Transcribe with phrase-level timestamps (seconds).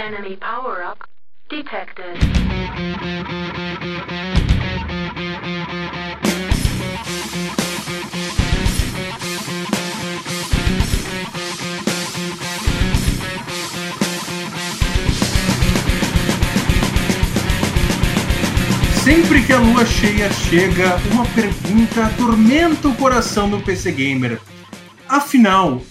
[0.00, 1.04] Enemy power-up
[1.50, 2.18] detected.
[19.04, 24.40] Sempre que a lua cheia chega, uma pergunta atormenta o coração do PC Gamer.
[25.06, 25.82] Afinal,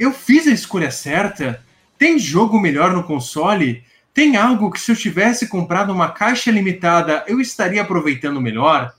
[0.00, 1.64] eu fiz a escolha certa?
[1.98, 3.82] Tem jogo melhor no console?
[4.12, 8.94] Tem algo que se eu tivesse comprado uma caixa limitada eu estaria aproveitando melhor?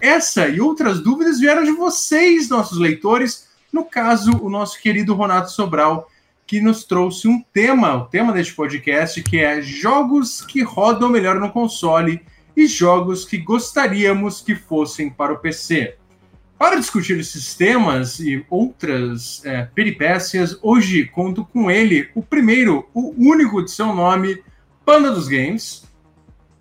[0.00, 3.48] Essa e outras dúvidas vieram de vocês, nossos leitores.
[3.72, 6.08] No caso, o nosso querido Ronato Sobral,
[6.46, 11.40] que nos trouxe um tema, o tema deste podcast, que é jogos que rodam melhor
[11.40, 12.20] no console
[12.56, 15.96] e jogos que gostaríamos que fossem para o PC.
[16.58, 23.14] Para discutir esses temas e outras é, peripécias, hoje conto com ele, o primeiro, o
[23.18, 24.42] único de seu nome,
[24.84, 25.84] Panda dos Games.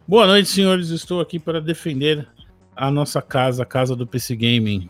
[0.06, 0.90] Boa noite, senhores.
[0.90, 2.28] Estou aqui para defender
[2.76, 4.90] a nossa casa, a casa do PC Gaming.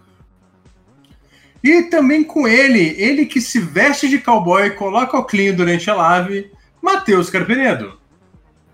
[1.63, 5.89] E também com ele, ele que se veste de cowboy e coloca o clean durante
[5.89, 7.99] a live, Matheus Carpenedo.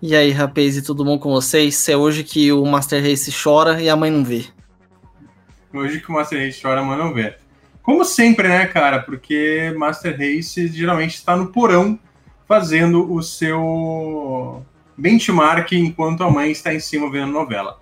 [0.00, 1.88] E aí, rapaz, e tudo bom com vocês?
[1.88, 4.46] É hoje que o Master Race chora e a mãe não vê.
[5.74, 7.34] Hoje que o Master Race chora, mãe não vê.
[7.82, 9.00] Como sempre, né, cara?
[9.00, 11.98] Porque Master Race geralmente está no porão
[12.46, 14.64] fazendo o seu
[14.96, 17.80] benchmark enquanto a mãe está em cima vendo novela.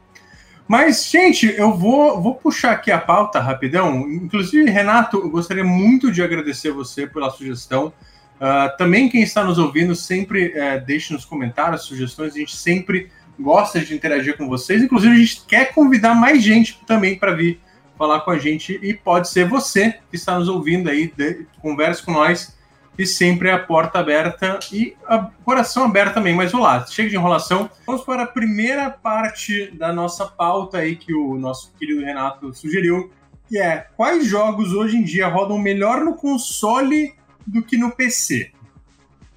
[0.68, 4.08] Mas, gente, eu vou, vou puxar aqui a pauta rapidão.
[4.08, 7.92] Inclusive, Renato, eu gostaria muito de agradecer você pela sugestão.
[8.36, 13.10] Uh, também quem está nos ouvindo, sempre uh, deixe nos comentários sugestões, a gente sempre
[13.38, 14.80] gosta de interagir com vocês.
[14.80, 17.60] Inclusive, a gente quer convidar mais gente também para vir
[18.00, 22.02] falar com a gente e pode ser você que está nos ouvindo aí, de, converse
[22.02, 22.56] com nós
[22.98, 26.34] e sempre a porta aberta e o coração aberto também.
[26.34, 27.68] Mas vamos lá, chega de enrolação.
[27.86, 33.12] Vamos para a primeira parte da nossa pauta aí que o nosso querido Renato sugeriu,
[33.46, 37.14] que é quais jogos hoje em dia rodam melhor no console
[37.46, 38.50] do que no PC.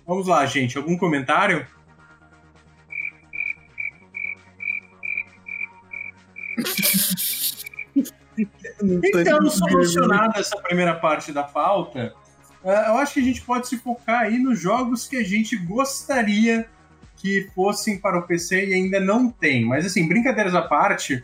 [0.08, 0.78] Vamos lá, gente.
[0.78, 1.68] Algum comentário?
[8.82, 12.14] Então, solucionada essa primeira parte da pauta,
[12.64, 15.58] é, eu acho que a gente pode se focar aí nos jogos que a gente
[15.58, 16.66] gostaria
[17.18, 19.66] que fossem para o PC e ainda não tem.
[19.66, 21.24] Mas assim, brincadeiras à parte,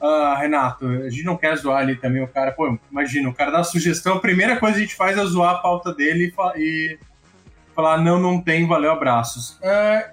[0.00, 2.52] uh, Renato, a gente não quer zoar ali também o cara.
[2.52, 5.24] Pô, imagina, o cara dá uma sugestão, a primeira coisa que a gente faz é
[5.24, 6.98] zoar a pauta dele e, e
[7.74, 9.58] falar, não, não tem, valeu, abraços.
[9.60, 10.10] Uh,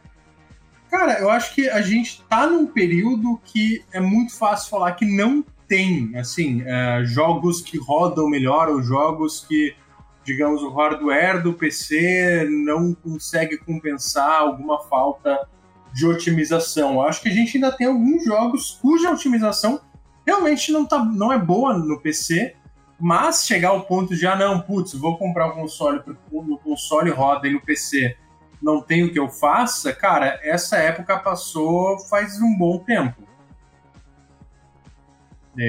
[0.90, 5.06] cara, eu acho que a gente tá num período que é muito fácil falar que
[5.06, 9.76] não tem, assim, uh, jogos que rodam melhor ou jogos que,
[10.24, 15.48] digamos, o hardware do PC não consegue compensar alguma falta
[15.94, 16.94] de otimização.
[16.94, 19.80] Eu acho que a gente ainda tem alguns jogos cuja otimização
[20.26, 22.56] realmente não, tá, não é boa no PC,
[23.00, 26.02] mas chegar ao ponto de, ah, não, putz, vou comprar um console,
[26.32, 28.16] o console roda e no PC
[28.62, 33.22] não tem o que eu faça, cara, essa época passou faz um bom tempo.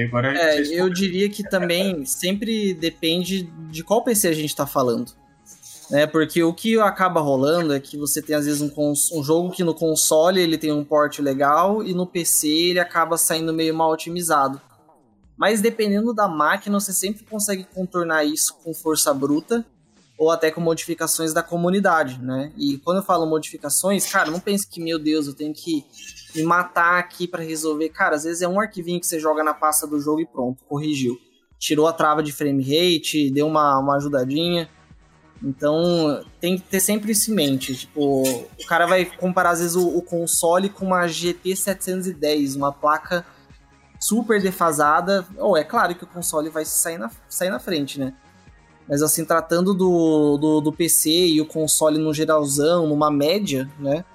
[0.07, 5.11] Agora, é, eu diria que também sempre depende de qual PC a gente está falando
[5.89, 6.07] né?
[6.07, 9.63] Porque o que acaba rolando é que você tem às vezes um, um jogo que
[9.63, 13.91] no console ele tem um port legal e no PC ele acaba saindo meio mal
[13.91, 14.59] otimizado.
[15.37, 19.65] Mas dependendo da máquina, você sempre consegue contornar isso com força bruta
[20.17, 22.51] ou até com modificações da comunidade, né?
[22.57, 25.85] E quando eu falo modificações, cara, não pense que, meu Deus, eu tenho que
[26.33, 27.89] me matar aqui para resolver.
[27.89, 30.63] Cara, às vezes é um arquivinho que você joga na pasta do jogo e pronto,
[30.65, 31.19] corrigiu.
[31.59, 34.69] Tirou a trava de frame rate, deu uma, uma ajudadinha.
[35.43, 37.75] Então tem que ter sempre isso em mente.
[37.75, 42.71] Tipo, o cara vai comparar às vezes o, o console com uma GT 710, uma
[42.71, 43.25] placa
[43.99, 45.25] super defasada.
[45.37, 48.13] Ou oh, é claro que o console vai sair na, sair na frente, né?
[48.87, 54.05] Mas assim, tratando do, do, do PC e o console no geralzão, numa média, né?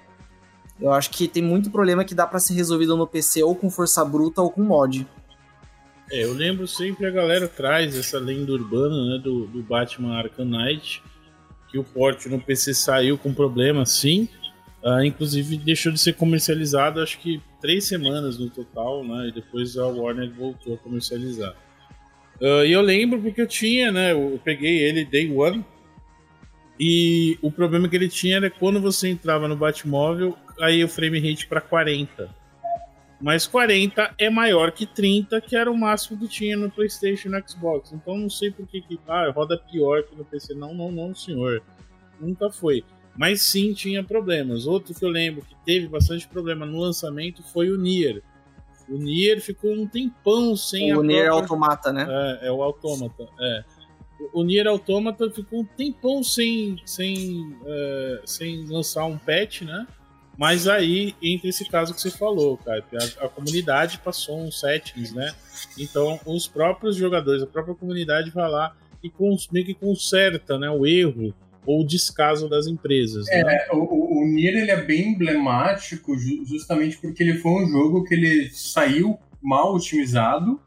[0.80, 3.68] Eu acho que tem muito problema que dá para ser resolvido no PC ou com
[3.68, 5.06] força bruta ou com mod.
[6.10, 10.46] É, eu lembro sempre a galera traz essa lenda urbana né, do, do Batman Arkham
[10.46, 11.02] Knight,
[11.68, 14.28] que o porte no PC saiu com problema, sim.
[14.82, 19.28] Uh, inclusive deixou de ser comercializado, acho que três semanas no total, né?
[19.28, 21.54] E depois a Warner voltou a comercializar.
[22.40, 24.12] Uh, e eu lembro porque eu tinha, né?
[24.12, 25.64] Eu peguei ele day one.
[26.78, 31.20] E o problema que ele tinha era quando você entrava no Batmóvel, aí o frame
[31.20, 32.34] rate para 40.
[33.20, 37.32] Mas 40 é maior que 30, que era o máximo que tinha no PlayStation e
[37.32, 37.92] no Xbox.
[37.92, 40.54] Então não sei por que, que ah, roda pior que no PC.
[40.54, 41.62] Não, não, não, senhor.
[42.18, 42.82] Nunca foi.
[43.14, 44.66] Mas sim tinha problemas.
[44.66, 48.22] Outro que eu lembro que teve bastante problema no lançamento foi o Nier.
[48.90, 51.42] O Nier ficou um tempão sem o Nier própria...
[51.42, 52.06] Automata, né?
[52.42, 53.28] É, é o Automata.
[53.40, 53.64] É.
[54.32, 59.86] O Nier Automata ficou um tempão sem, sem, uh, sem lançar um patch, né?
[60.36, 62.84] Mas aí entra esse caso que você falou, cara.
[63.20, 65.34] A, a, comunidade passou uns settings, né?
[65.78, 70.70] Então os próprios jogadores, a própria comunidade vai lá e cons, meio que conserta né,
[70.70, 71.34] o erro
[71.66, 73.28] ou o descaso das empresas.
[73.28, 73.66] É, né?
[73.72, 76.16] o, o Nier ele é bem emblemático
[76.46, 80.60] justamente porque ele foi um jogo que ele saiu mal otimizado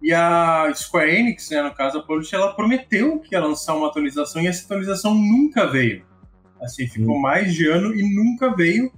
[0.00, 3.88] e a Square Enix, né, no caso a Publish, ela prometeu que ia lançar uma
[3.88, 6.04] atualização e essa atualização nunca veio.
[6.60, 7.20] Assim, ficou hum.
[7.20, 8.92] mais de ano e nunca veio.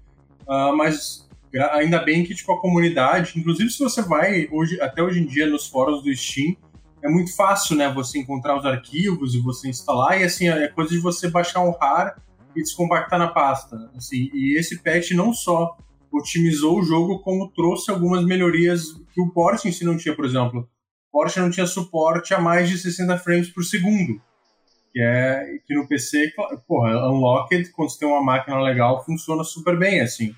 [0.47, 1.29] Uh, mas
[1.73, 5.47] ainda bem que tipo a comunidade, inclusive se você vai hoje até hoje em dia
[5.47, 6.57] nos fóruns do Steam,
[7.03, 10.91] é muito fácil, né, você encontrar os arquivos e você instalar e assim é coisa
[10.91, 12.21] de você baixar um RAR
[12.55, 14.31] e descompactar na pasta, assim.
[14.33, 15.77] E esse patch não só
[16.13, 20.25] otimizou o jogo, como trouxe algumas melhorias que o Porsche em si não tinha, por
[20.25, 20.69] exemplo.
[21.09, 24.21] O Porsche não tinha suporte a mais de 60 frames por segundo.
[24.93, 26.33] Que é que no PC,
[26.67, 30.35] porra, Unlocked, quando você tem uma máquina legal, funciona super bem, assim.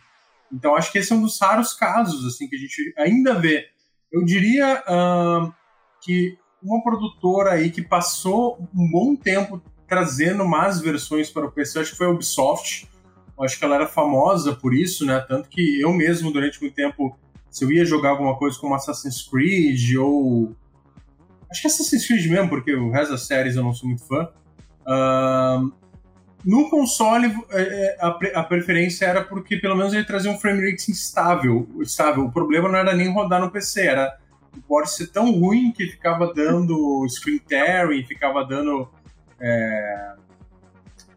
[0.52, 3.66] Então acho que esse é um dos raros casos, assim, que a gente ainda vê.
[4.12, 5.54] Eu diria uh,
[6.02, 11.80] que uma produtora aí que passou um bom tempo trazendo mais versões para o PC,
[11.80, 12.88] acho que foi a Ubisoft.
[13.40, 15.18] Acho que ela era famosa por isso, né?
[15.26, 17.18] Tanto que eu mesmo, durante muito tempo,
[17.50, 20.54] se eu ia jogar alguma coisa como Assassin's Creed ou.
[21.50, 24.28] Acho que Assassin's Creed mesmo, porque o resto das séries eu não sou muito fã.
[24.82, 25.72] Uh,
[26.44, 30.90] no console, é, é, a, preferência era porque pelo menos ele trazia um frame rate
[30.90, 32.24] estável, estável.
[32.24, 34.16] O problema não era nem rodar no PC, era
[34.66, 38.88] port ser tão ruim que ficava dando screen tearing, ficava dando.
[39.40, 40.14] É...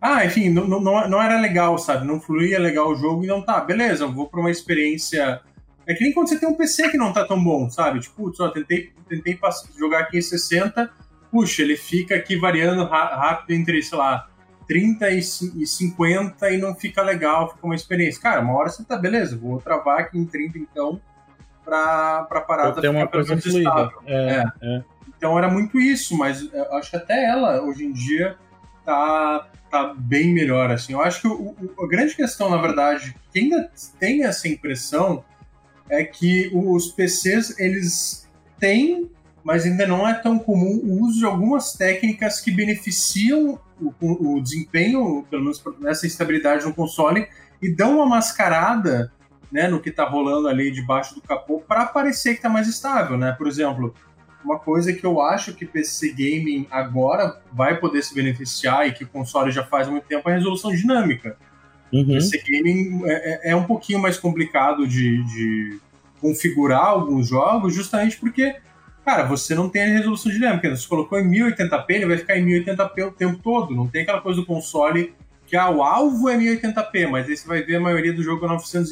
[0.01, 2.05] Ah, enfim, não, não, não era legal, sabe?
[2.05, 5.41] Não fluía legal o jogo, então tá, beleza, vou pra uma experiência.
[5.85, 7.99] É que nem quando você tem um PC que não tá tão bom, sabe?
[8.01, 9.39] Tipo, só tentei, tentei
[9.77, 10.91] jogar aqui em 60
[11.33, 14.29] puxa, ele fica aqui variando rápido entre, sei lá,
[14.67, 18.21] 30 e 50 e não fica legal, fica uma experiência.
[18.21, 21.01] Cara, uma hora você tá, beleza, vou travar aqui em 30 então
[21.63, 23.91] pra, pra parada ficar uma coisa fluida.
[24.05, 24.45] É, é.
[24.61, 24.83] É.
[25.17, 28.35] Então era muito isso, mas acho que até ela, hoje em dia,
[28.85, 30.93] tá, tá bem melhor, assim.
[30.93, 35.23] Eu acho que o, o, a grande questão, na verdade, que ainda tem essa impressão
[35.89, 38.29] é que os PCs, eles
[38.59, 39.09] têm
[39.43, 43.93] mas ainda não é tão comum o uso de algumas técnicas que beneficiam o,
[44.37, 47.27] o desempenho, pelo menos nessa estabilidade no console,
[47.61, 49.11] e dão uma mascarada
[49.53, 53.15] né, no que está rolando ali debaixo do capô para parecer que está mais estável.
[53.15, 53.31] Né?
[53.37, 53.93] Por exemplo,
[54.43, 59.03] uma coisa que eu acho que PC Gaming agora vai poder se beneficiar e que
[59.03, 61.37] o console já faz há muito tempo é a resolução dinâmica.
[61.93, 62.07] Uhum.
[62.07, 65.79] PC Gaming é, é, é um pouquinho mais complicado de, de
[66.19, 68.55] configurar alguns jogos, justamente porque
[69.05, 70.73] Cara, você não tem a resolução dinâmica.
[70.73, 73.75] Você colocou em 1080p, ele vai ficar em 1080p o tempo todo.
[73.75, 75.13] Não tem aquela coisa do console
[75.45, 78.45] que ah, o alvo é 1080p, mas aí você vai ver a maioria do jogo
[78.45, 78.91] é 900,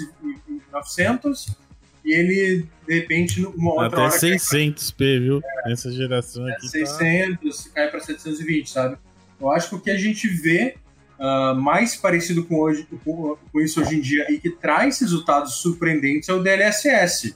[0.72, 1.56] 900
[2.04, 4.38] e ele, de repente, uma outra Até hora...
[4.38, 5.42] 600p, viu?
[5.66, 7.70] É, Essa geração aqui 600, tá...
[7.76, 8.98] cai para 720, sabe?
[9.40, 10.76] Eu acho que o que a gente vê
[11.20, 15.56] uh, mais parecido com, hoje, com, com, isso hoje em dia e que traz resultados
[15.56, 17.36] surpreendentes é o DLSS,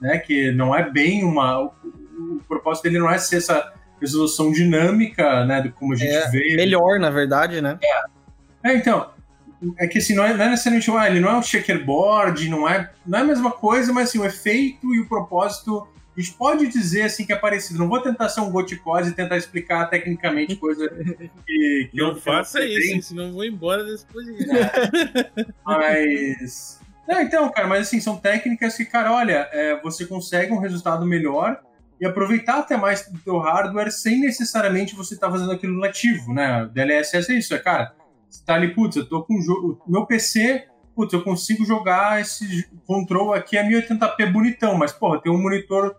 [0.00, 0.18] né?
[0.18, 1.70] Que não é bem uma
[2.16, 6.56] o propósito dele não é ser essa resolução dinâmica, né, como a gente é, vê.
[6.56, 7.78] Melhor, na verdade, né?
[7.82, 9.10] É, é então,
[9.78, 12.68] é que assim, não é, não é necessariamente, ah, ele não é um checkerboard, não
[12.68, 15.86] é, não é a mesma coisa, mas assim, o efeito e o propósito,
[16.16, 17.78] a gente pode dizer assim que é parecido.
[17.78, 22.16] Não vou tentar ser um goticose e tentar explicar tecnicamente coisa que, que Não eu,
[22.16, 24.56] faça eu isso, senão eu vou embora desse podcast.
[24.56, 25.46] É.
[25.64, 26.80] Mas...
[27.08, 31.06] Não, então, cara, mas assim, são técnicas que, cara, olha, é, você consegue um resultado
[31.06, 31.60] melhor
[32.00, 36.32] e aproveitar até mais do teu hardware sem necessariamente você estar tá fazendo aquilo nativo,
[36.32, 36.68] né?
[36.72, 37.94] DLSS é isso, é cara,
[38.28, 42.68] você tá ali, putz, eu tô com o meu PC, putz, eu consigo jogar esse
[42.86, 45.96] control aqui a 1080p bonitão, mas porra, tem um monitor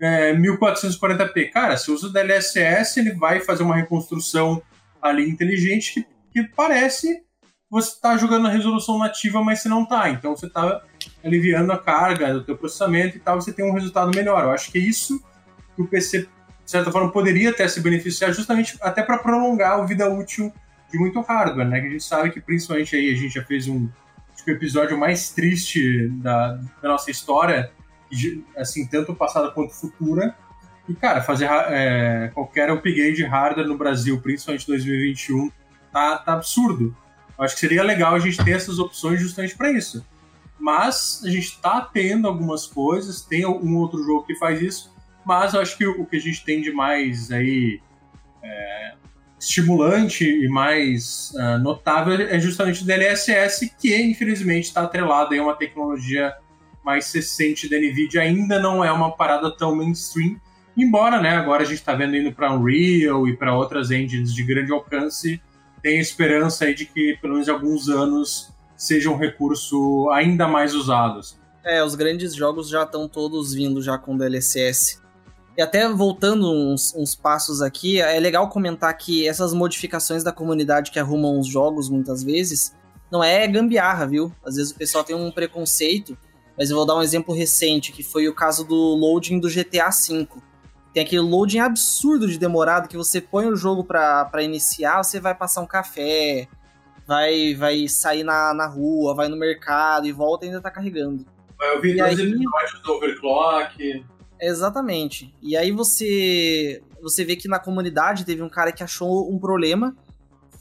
[0.00, 1.50] é, 1440p.
[1.50, 4.62] Cara, se usa o DLSS, ele vai fazer uma reconstrução
[5.00, 7.24] ali inteligente que, que parece
[7.68, 10.08] você está jogando na resolução nativa, mas você não está.
[10.10, 10.82] Então você está
[11.24, 14.44] aliviando a carga do teu processamento e tal, você tem um resultado melhor.
[14.44, 15.22] Eu acho que é isso
[15.74, 19.84] que o PC, de certa forma, poderia até se beneficiar justamente até para prolongar a
[19.84, 20.52] vida útil
[20.98, 21.80] muito hardware, né?
[21.80, 23.88] Que a gente sabe que principalmente aí a gente já fez um
[24.36, 27.72] acho que o episódio mais triste da, da nossa história,
[28.56, 30.36] assim, tanto passada quanto futura.
[30.88, 35.50] E, cara, fazer é, qualquer upgrade de hardware no Brasil, principalmente em 2021,
[35.90, 36.94] tá, tá absurdo.
[37.36, 40.06] Eu acho que seria legal a gente ter essas opções justamente para isso.
[40.58, 45.54] Mas a gente está tendo algumas coisas, tem um outro jogo que faz isso, mas
[45.54, 47.80] eu acho que o que a gente tem de mais aí
[48.42, 48.94] é,
[49.38, 55.54] estimulante e mais uh, notável é justamente o DLSS, que infelizmente está atrelado a uma
[55.54, 56.34] tecnologia
[56.84, 60.40] mais recente da NVIDIA, ainda não é uma parada tão mainstream,
[60.76, 64.42] embora né, agora a gente está vendo indo para Unreal e para outras engines de
[64.44, 65.42] grande alcance,
[65.82, 71.18] tem esperança aí de que pelo menos alguns anos seja um recurso ainda mais usado.
[71.18, 71.36] Assim.
[71.64, 75.00] É, os grandes jogos já estão todos vindo já com DLSS.
[75.56, 80.90] E até voltando uns, uns, passos aqui, é legal comentar que essas modificações da comunidade
[80.90, 82.76] que arrumam os jogos muitas vezes
[83.10, 84.32] não é gambiarra, viu?
[84.44, 86.16] Às vezes o pessoal tem um preconceito,
[86.58, 89.88] mas eu vou dar um exemplo recente, que foi o caso do loading do GTA
[89.88, 90.28] V.
[90.92, 95.34] Tem aquele loading absurdo de demorado que você põe o jogo para iniciar, você vai
[95.34, 96.48] passar um café,
[97.06, 101.24] vai vai sair na, na rua, vai no mercado e volta e ainda tá carregando.
[101.58, 102.26] Vai ouvir e dois aí...
[102.26, 104.04] episódios do Overclock.
[104.40, 105.34] Exatamente.
[105.42, 109.94] E aí você você vê que na comunidade teve um cara que achou um problema,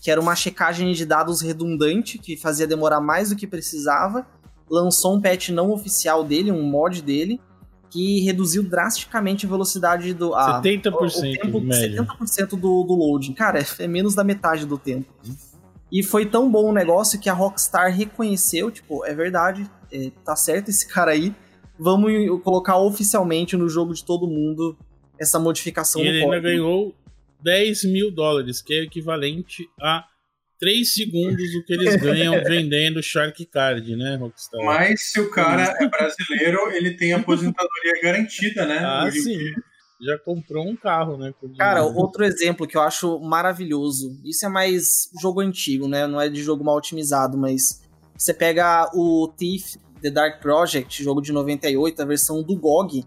[0.01, 4.25] que era uma checagem de dados redundante, que fazia demorar mais do que precisava,
[4.69, 7.39] lançou um patch não oficial dele, um mod dele,
[7.89, 10.33] que reduziu drasticamente a velocidade do.
[10.33, 12.03] Ah, 70% o, tempo, médio.
[12.03, 13.33] 70% do, do loading.
[13.33, 15.11] Cara, é menos da metade do tempo.
[15.91, 20.35] E foi tão bom o negócio que a Rockstar reconheceu, tipo, é verdade, é, tá
[20.35, 21.33] certo esse cara aí,
[21.77, 22.11] vamos
[22.43, 24.77] colocar oficialmente no jogo de todo mundo
[25.19, 26.95] essa modificação e ele ainda ganhou
[27.41, 30.05] 10 mil dólares, que é equivalente a
[30.59, 34.63] 3 segundos do que eles ganham vendendo Shark Card, né, Rockstar?
[34.63, 38.79] Mas se o cara é brasileiro, ele tem aposentadoria garantida, né?
[38.79, 39.37] Ah, sim.
[40.01, 41.33] Já comprou um carro, né?
[41.57, 44.19] Cara, outro exemplo que eu acho maravilhoso.
[44.25, 46.05] Isso é mais jogo antigo, né?
[46.05, 47.81] Não é de jogo mal otimizado, mas
[48.17, 49.75] você pega o Thief
[50.05, 53.03] The Dark Project, jogo de 98, a versão do GOG,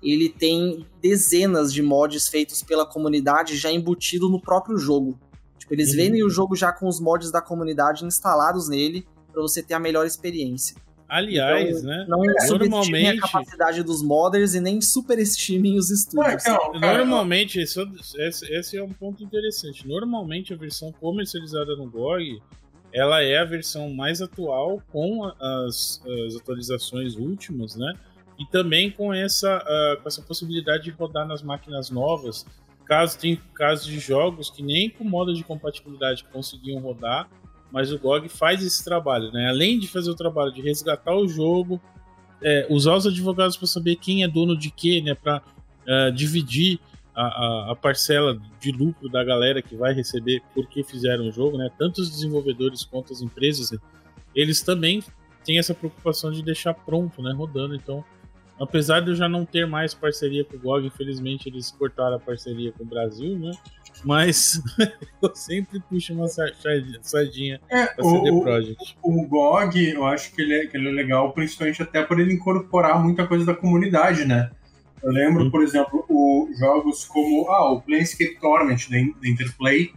[0.00, 5.18] ele tem dezenas de mods feitos pela comunidade já embutido no próprio jogo.
[5.58, 5.96] Tipo, eles uhum.
[5.96, 9.80] vendem o jogo já com os mods da comunidade instalados nele para você ter a
[9.80, 10.76] melhor experiência.
[11.08, 12.06] Aliás, então, né?
[12.06, 12.20] Não
[12.56, 16.44] normalmente a capacidade dos modders e nem superestimem os estúdios.
[16.44, 17.80] Não, não, normalmente, esse,
[18.54, 19.88] esse é um ponto interessante.
[19.88, 22.40] Normalmente a versão comercializada no GOG
[22.92, 27.92] ela é a versão mais atual com as, as atualizações últimas, né?
[28.38, 32.46] E também com essa, uh, com essa possibilidade de rodar nas máquinas novas,
[32.84, 37.28] caso tem casos de jogos que nem com modo de compatibilidade conseguiam rodar,
[37.70, 39.48] mas o GOG faz esse trabalho, né?
[39.48, 41.80] Além de fazer o trabalho de resgatar o jogo,
[42.42, 45.14] é, usar os advogados para saber quem é dono de quê, né?
[45.14, 45.42] Para
[45.86, 46.80] uh, dividir
[47.20, 51.68] a, a, parcela de lucro da galera que vai receber porque fizeram o jogo, né?
[51.76, 53.76] Tanto os desenvolvedores quanto as empresas,
[54.34, 55.02] eles também
[55.44, 57.32] têm essa preocupação de deixar pronto, né?
[57.32, 57.74] Rodando.
[57.74, 58.04] Então,
[58.60, 62.20] apesar de eu já não ter mais parceria com o GOG, infelizmente eles cortaram a
[62.20, 63.50] parceria com o Brasil, né?
[64.04, 64.62] Mas
[65.20, 68.96] eu sempre puxo uma sardinha é, pra CD o, Projekt.
[69.02, 72.20] O, o GOG, eu acho que ele, é, que ele é legal, principalmente até por
[72.20, 74.50] ele incorporar muita coisa da comunidade, né?
[75.02, 75.50] Eu lembro, uhum.
[75.50, 79.92] por exemplo, o, jogos como ah, o Planescape Torment da, Interplay,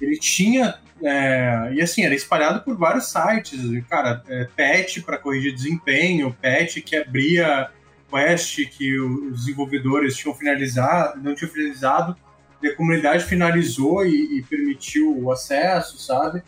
[0.00, 0.76] ele tinha.
[1.02, 3.60] É, e assim, era espalhado por vários sites.
[3.88, 7.70] Cara, é, patch para corrigir desempenho, patch que abria
[8.10, 12.16] quest que os desenvolvedores tinham finalizado, não tinham finalizado,
[12.62, 16.42] e a comunidade finalizou e, e permitiu o acesso, sabe?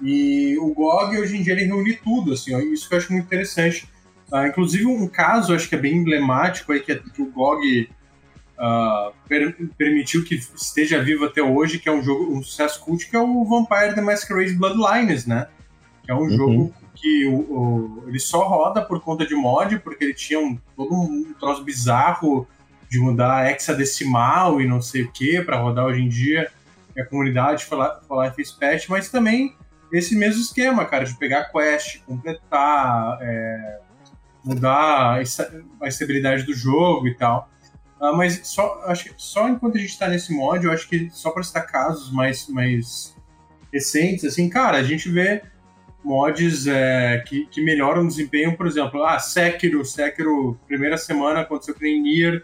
[0.00, 3.12] E o GOG hoje em dia ele reúne tudo, assim, ó, isso que eu acho
[3.12, 3.88] muito interessante.
[4.32, 7.90] Uh, inclusive, um caso, acho que é bem emblemático, aí, que, é, que o GOG
[8.58, 13.10] uh, per, permitiu que esteja vivo até hoje, que é um jogo, um sucesso cult,
[13.10, 15.48] que é o Vampire the Masquerade Bloodlines, né?
[16.02, 16.30] Que é um uhum.
[16.30, 20.56] jogo que o, o, ele só roda por conta de mod, porque ele tinha um,
[20.74, 22.48] todo um troço bizarro
[22.88, 26.50] de mudar hexadecimal e não sei o que para rodar hoje em dia.
[26.96, 29.54] E a comunidade foi lá, foi lá e fez patch, mas também
[29.92, 33.78] esse mesmo esquema, cara, de pegar quest, completar, é,
[34.44, 35.22] mudar
[35.80, 37.50] a estabilidade do jogo e tal.
[38.00, 41.08] Uh, mas só, acho que só enquanto a gente está nesse mod, eu acho que
[41.10, 43.16] só para citar casos mais, mais
[43.72, 45.42] recentes, assim, cara, a gente vê
[46.04, 51.74] mods é, que, que melhoram o desempenho, por exemplo, ah, Sekiro, Sekiro, primeira semana aconteceu
[51.74, 52.42] com Nier,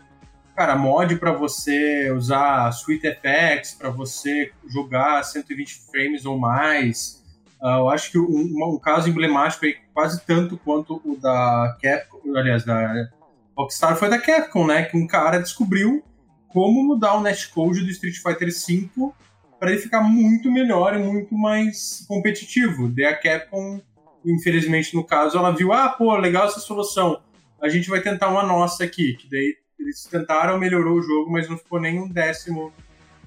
[0.55, 7.18] cara, mod para você usar Sweet FX, para você jogar 120 frames ou mais,
[7.61, 12.65] eu acho que um, um, caso emblemático aí, quase tanto quanto o da Capcom, aliás,
[12.65, 13.09] da
[13.57, 14.85] Rockstar, foi da Capcom, né?
[14.85, 16.05] Que um cara descobriu
[16.49, 19.13] como mudar o netcode do Street Fighter V
[19.59, 22.89] para ele ficar muito melhor e muito mais competitivo.
[22.89, 23.81] Daí a Capcom,
[24.25, 27.21] infelizmente no caso, ela viu, ah, pô, legal essa solução,
[27.61, 31.49] a gente vai tentar uma nossa aqui, que daí eles tentaram, melhorou o jogo, mas
[31.49, 32.73] não ficou nem um décimo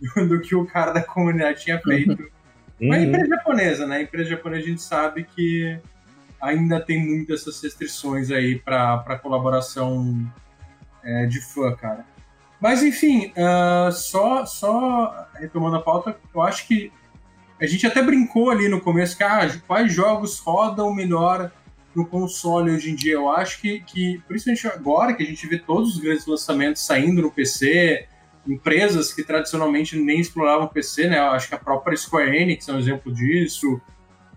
[0.28, 2.18] do que o cara da comunidade tinha feito.
[2.82, 2.88] Uhum.
[2.88, 3.98] Mas empresa japonesa, né?
[3.98, 5.80] A empresa japonesa a gente sabe que
[6.42, 10.28] ainda tem muitas essas restrições aí para colaboração
[11.04, 12.06] é, de fã, cara.
[12.60, 16.92] Mas enfim, uh, só, só retomando a pauta, eu acho que
[17.60, 21.52] a gente até brincou ali no começo que ah, quais jogos rodam melhor
[21.96, 23.14] no console hoje em dia.
[23.14, 27.22] Eu acho que, que, principalmente agora que a gente vê todos os grandes lançamentos saindo
[27.22, 28.08] no PC,
[28.48, 31.20] empresas que tradicionalmente nem exploravam PC, né?
[31.20, 33.80] Acho que a própria Square Enix é um exemplo disso.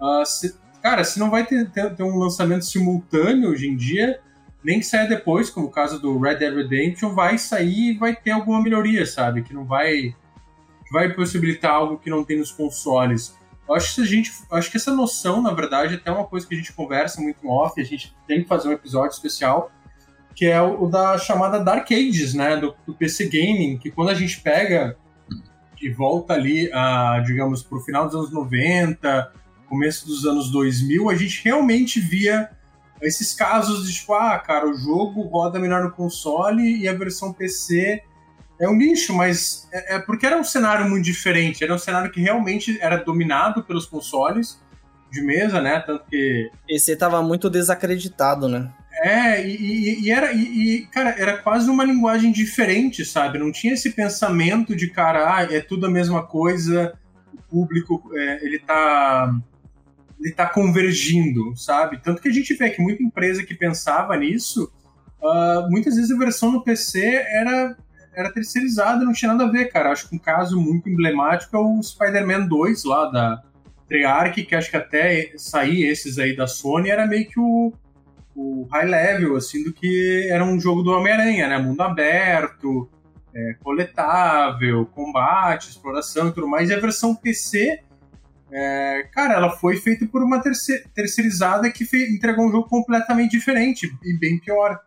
[0.01, 4.21] Uh, se, cara, se não vai ter, ter, ter um lançamento simultâneo hoje em dia,
[4.63, 8.15] nem que saia depois, como o caso do Red Dead Redemption, vai sair e vai
[8.15, 9.43] ter alguma melhoria, sabe?
[9.43, 10.15] Que não vai
[10.93, 13.37] vai possibilitar algo que não tem nos consoles.
[13.69, 16.47] Eu acho que a gente, acho que essa noção, na verdade, é até uma coisa
[16.47, 19.73] que a gente conversa muito em off, a gente tem que fazer um episódio especial,
[20.35, 24.15] que é o, da chamada Dark Ages, né, do, do, PC Gaming, que quando a
[24.15, 24.97] gente pega
[25.81, 29.33] e volta ali, a, digamos, para o final dos anos 90,
[29.69, 32.51] começo dos anos 2000, a gente realmente via
[33.03, 37.33] esses casos de tipo, ah, cara, o jogo roda melhor no console e a versão
[37.33, 38.03] PC
[38.59, 41.63] é um lixo, mas é, é, porque era um cenário muito diferente.
[41.63, 44.61] Era um cenário que realmente era dominado pelos consoles
[45.11, 45.81] de mesa, né?
[45.81, 46.51] Tanto que.
[46.67, 48.73] PC tava muito desacreditado, né?
[49.07, 53.39] É, e, e era, e, e, cara, era quase uma linguagem diferente, sabe?
[53.39, 56.99] Não tinha esse pensamento de, cara, ah, é tudo a mesma coisa,
[57.31, 59.31] o público, é, ele tá
[60.19, 62.01] ele está convergindo, sabe?
[62.03, 64.73] Tanto que a gente vê que muita empresa que pensava nisso,
[65.21, 67.77] uh, muitas vezes a versão no PC era,
[68.17, 69.93] era terceirizada, não tinha nada a ver, cara.
[69.93, 73.43] Acho que um caso muito emblemático é o Spider-Man 2 lá da
[73.87, 77.71] Treyarch, que acho que até sair esses aí da Sony era meio que o,
[78.35, 81.59] o high level, assim, do que era um jogo do Homem-Aranha, né?
[81.59, 82.91] Mundo aberto,
[83.35, 86.71] é, coletável, combate, exploração e tudo mais.
[86.71, 87.81] E a versão PC
[88.57, 94.19] é, cara, ela foi feita por uma terceirizada que entregou um jogo completamente diferente e
[94.19, 94.79] bem pior.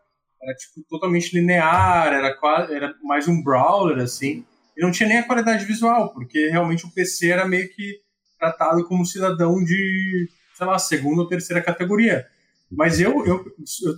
[0.42, 4.46] Era tipo totalmente linear, era, quase, era mais um brawler assim,
[4.78, 7.96] e não tinha nem a qualidade visual, porque realmente o PC era meio que
[8.40, 12.26] tratado como cidadão de, sei lá, segunda ou terceira categoria.
[12.70, 13.46] Mas eu, eu,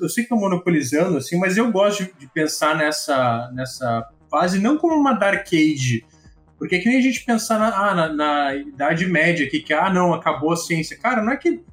[0.02, 4.60] eu, sei que estou monopolizando, assim, mas eu gosto de, de pensar nessa, nessa fase
[4.60, 6.06] não como uma Dark Age,
[6.58, 9.74] porque é que nem a gente pensar na, ah, na, na, Idade Média aqui, que,
[9.74, 10.98] ah, não, acabou a ciência.
[10.98, 11.64] Cara, não é que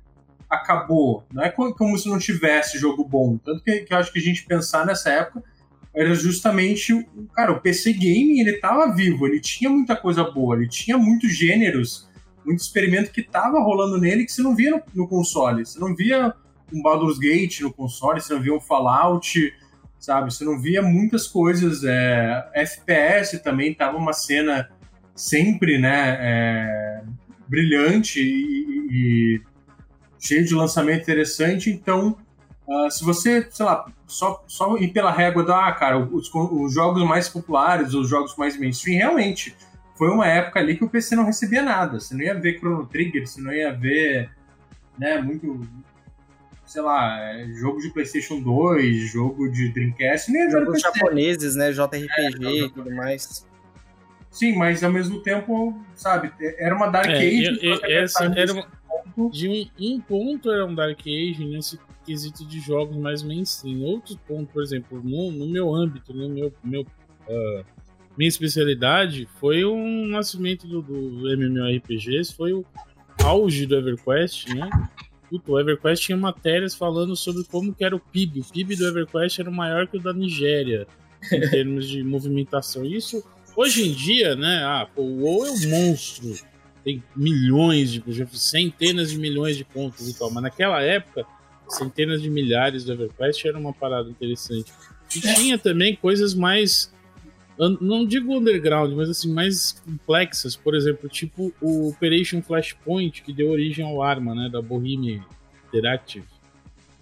[0.49, 3.37] acabou, não é como se não tivesse jogo bom.
[3.37, 5.43] Tanto que, que eu acho que a gente pensar nessa época
[5.95, 10.69] era justamente, cara, o PC Gaming, ele tava vivo, ele tinha muita coisa boa, ele
[10.69, 12.09] tinha muitos gêneros,
[12.45, 15.67] muito experimento que tava rolando nele que você não via no, no console.
[15.67, 16.33] Você não via
[16.73, 19.55] um Baldur's Gate no console, você não via um Fallout,
[19.99, 20.33] sabe?
[20.33, 21.85] Você não via muitas coisas.
[21.85, 24.69] É, FPS também tava uma cena
[25.15, 27.03] sempre né, é,
[27.49, 29.43] brilhante e, e,
[30.19, 31.71] cheio de lançamento interessante.
[31.71, 32.17] Então,
[32.69, 36.75] uh, se você, sei lá, só, só ir pela régua da, ah, cara, os, os
[36.75, 39.57] jogos mais populares, os jogos mais mainstream, realmente
[39.97, 41.99] foi uma época ali que o PC não recebia nada.
[41.99, 44.31] Você não ia ver Chrono Trigger, você não ia ver
[44.99, 45.67] né, muito,
[46.67, 52.45] sei lá, é, jogo de PlayStation 2, jogo de Dreamcast, nem Jogos japoneses, né, JRPG
[52.45, 53.47] é, e tudo mais.
[54.31, 57.59] Sim, mas ao mesmo tempo, sabe, era uma Dark é, Age.
[57.85, 58.67] essa era uma,
[59.31, 63.81] de um, um, ponto era um Dark Age nesse quesito de jogos mais mainstream.
[63.81, 67.65] Outro ponto, por exemplo, no, no meu âmbito, no meu, meu uh,
[68.17, 69.77] minha especialidade foi o
[70.07, 72.65] nascimento do, do MMORPGs, foi o
[73.23, 74.69] auge do EverQuest, né?
[75.29, 78.41] Puta, o EverQuest tinha matérias falando sobre como que era o PIB.
[78.41, 80.87] O PIB do EverQuest era maior que o da Nigéria,
[81.33, 82.85] em termos de movimentação.
[82.85, 83.25] Isso
[83.57, 84.63] Hoje em dia, né?
[84.63, 86.35] Ah, pô, o WoW é um monstro.
[86.85, 88.03] Tem milhões de,
[88.39, 90.31] centenas de milhões de pontos e tal.
[90.31, 91.25] Mas naquela época,
[91.67, 94.71] centenas de milhares do EverQuest era uma parada interessante.
[95.17, 95.35] E é.
[95.35, 96.93] tinha também coisas mais.
[97.59, 100.55] Não digo underground, mas assim, mais complexas.
[100.55, 104.51] Por exemplo, tipo o Operation Flashpoint, que deu origem ao Arma, né?
[104.53, 105.25] Da Bohemia
[105.69, 106.27] Interactive.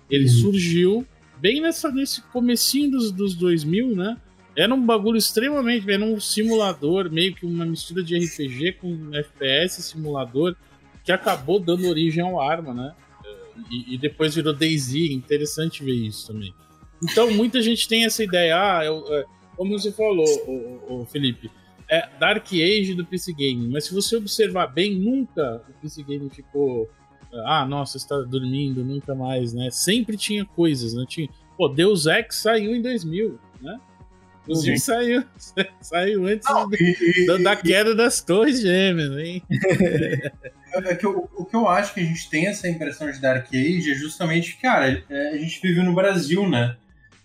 [0.08, 0.30] Ele uhum.
[0.30, 1.06] surgiu
[1.38, 4.16] bem nessa, nesse comecinho dos, dos 2000, né?
[4.56, 5.90] Era um bagulho extremamente.
[5.90, 10.54] Era um simulador, meio que uma mistura de RPG com FPS simulador,
[11.02, 12.94] que acabou dando origem ao arma, né?
[13.70, 14.94] E, e depois virou DayZ.
[14.94, 16.54] Interessante ver isso também.
[17.02, 18.56] Então, muita gente tem essa ideia.
[18.56, 19.24] Ah, eu, é,
[19.56, 21.50] como você falou, o, o Felipe,
[21.88, 26.28] é Dark Age do PC Game, mas se você observar bem, nunca o PC Game
[26.30, 26.90] ficou.
[27.46, 29.68] Ah, nossa, está dormindo, nunca mais, né?
[29.70, 31.04] Sempre tinha coisas, né?
[31.06, 33.78] Tinha, pô, Deus Ex saiu em 2000, né?
[34.42, 35.24] Inclusive saiu,
[35.80, 39.42] saiu antes Não, do, e, da, da queda das torres gêmeas, hein?
[40.72, 43.46] É que eu, o que eu acho que a gente tem essa impressão de Dark
[43.46, 46.76] Age é justamente, cara, é, a gente vive no Brasil, né?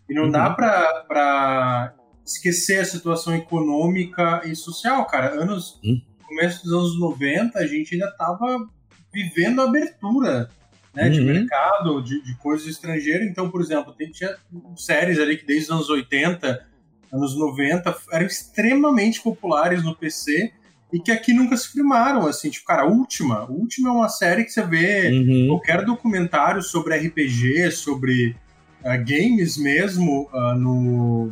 [0.09, 0.31] E não uhum.
[0.31, 1.93] dá pra, pra
[2.29, 5.41] esquecer a situação econômica e social, cara.
[5.41, 6.01] Anos, uhum.
[6.27, 8.67] começo dos anos 90, a gente ainda tava
[9.11, 10.49] vivendo a abertura
[10.93, 11.11] né, uhum.
[11.11, 13.27] de mercado, de, de coisas estrangeiras.
[13.27, 14.35] Então, por exemplo, tem, tinha
[14.77, 16.65] séries ali que desde os anos 80,
[17.11, 20.51] anos 90, eram extremamente populares no PC
[20.91, 24.09] e que aqui nunca se filmaram, assim, tipo, cara, a Última, a Última é uma
[24.09, 25.47] série que você vê uhum.
[25.49, 28.35] qualquer documentário sobre RPG, sobre
[28.83, 31.31] uh, games mesmo, uh, no...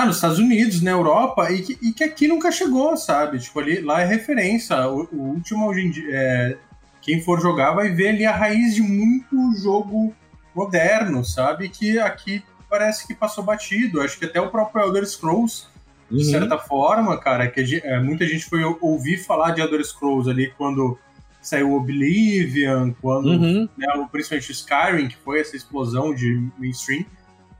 [0.00, 3.38] Ah, nos Estados Unidos, na Europa, e que, e que aqui nunca chegou, sabe?
[3.38, 4.88] Tipo, ali, lá é referência.
[4.88, 6.56] O, o último, hoje em dia, é,
[7.02, 10.14] quem for jogar vai ver ali a raiz de muito jogo
[10.54, 11.68] moderno, sabe?
[11.68, 14.00] Que aqui parece que passou batido.
[14.00, 15.66] Acho que até o próprio Elder Scrolls
[16.10, 16.30] de uhum.
[16.30, 20.98] certa forma, cara, que é, muita gente foi ouvir falar de Elder Scrolls ali quando
[21.42, 23.68] saiu Oblivion, quando, uhum.
[23.76, 27.04] né, principalmente Skyrim, que foi essa explosão de mainstream.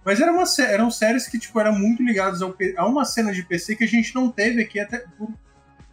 [0.05, 3.43] Mas era uma, eram séries que, tipo, eram muito ligadas ao, a uma cena de
[3.43, 5.29] PC que a gente não teve aqui até por,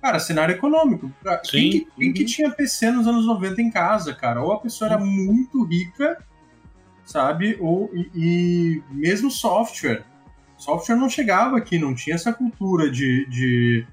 [0.02, 1.12] cara, cenário econômico.
[1.44, 2.14] Quem, que, quem uhum.
[2.14, 4.42] que tinha PC nos anos 90 em casa, cara?
[4.42, 6.18] Ou a pessoa era muito rica,
[7.06, 7.58] sabe?
[7.60, 10.06] Ou, e, e mesmo software
[10.58, 13.86] software não chegava aqui, não tinha essa cultura de, de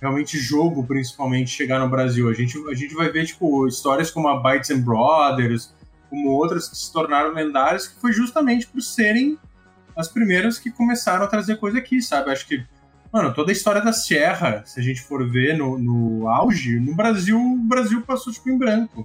[0.00, 2.28] realmente jogo, principalmente, chegar no Brasil.
[2.28, 5.72] A gente, a gente vai ver, tipo, histórias como a Bytes and Brothers,
[6.10, 9.38] como outras que se tornaram lendárias, que foi justamente por serem
[9.98, 12.30] as primeiras que começaram a trazer coisa aqui, sabe?
[12.30, 12.64] Acho que,
[13.12, 16.94] mano, toda a história da Sierra, se a gente for ver no, no auge, no
[16.94, 19.04] Brasil, o Brasil passou, tipo, em branco.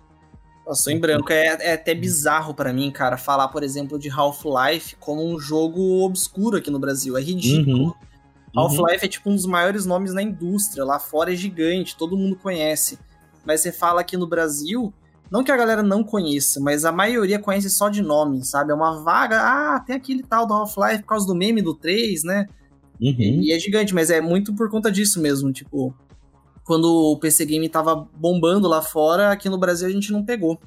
[0.64, 1.34] Passou em branco.
[1.34, 6.06] É, é até bizarro para mim, cara, falar, por exemplo, de Half-Life como um jogo
[6.06, 7.18] obscuro aqui no Brasil.
[7.18, 7.88] É ridículo.
[7.88, 8.62] Uhum.
[8.62, 10.86] Half-Life é tipo um dos maiores nomes na indústria.
[10.86, 13.00] Lá fora é gigante, todo mundo conhece.
[13.44, 14.94] Mas você fala aqui no Brasil,
[15.34, 18.72] não que a galera não conheça, mas a maioria conhece só de nome, sabe?
[18.72, 19.40] É uma vaga.
[19.42, 22.46] Ah, tem aquele tal do Half-Life por causa do meme do 3, né?
[23.02, 23.42] Uhum.
[23.42, 25.52] E é gigante, mas é muito por conta disso mesmo.
[25.52, 25.92] Tipo,
[26.64, 30.60] quando o PC Game tava bombando lá fora, aqui no Brasil a gente não pegou.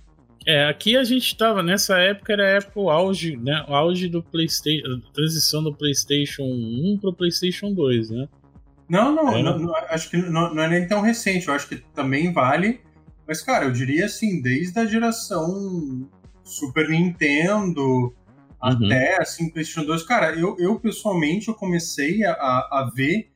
[0.45, 3.65] É, aqui a gente tava, nessa época era a época o auge, né?
[3.69, 8.29] O auge do PlayStation, a transição do PlayStation 1 pro PlayStation 2, né?
[8.89, 11.77] Não, não, não, não acho que não, não, é nem tão recente, eu acho que
[11.95, 12.81] também vale.
[13.27, 16.09] Mas, cara, eu diria assim, desde a geração
[16.45, 18.15] Super Nintendo uhum.
[18.61, 23.33] até assim, PlayStation 2, cara, eu, eu pessoalmente eu comecei a, a ver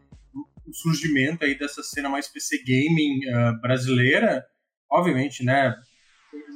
[0.66, 4.44] o surgimento aí dessa cena mais PC gaming uh, brasileira,
[4.90, 5.74] obviamente, né?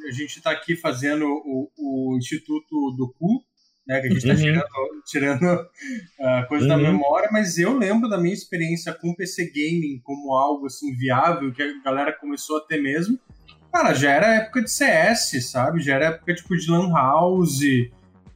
[0.09, 3.43] A gente está aqui fazendo o, o, Instituto do Cu,
[3.87, 4.01] né?
[4.01, 4.41] Que a gente está uhum.
[4.41, 6.69] tirando, tirando uh, coisa uhum.
[6.69, 11.53] da memória, mas eu lembro da minha experiência com PC gaming como algo assim viável
[11.53, 13.19] que a galera começou a ter mesmo.
[13.75, 15.83] Cara, já era época de CS, sabe?
[15.83, 17.61] Já era época tipo de lan house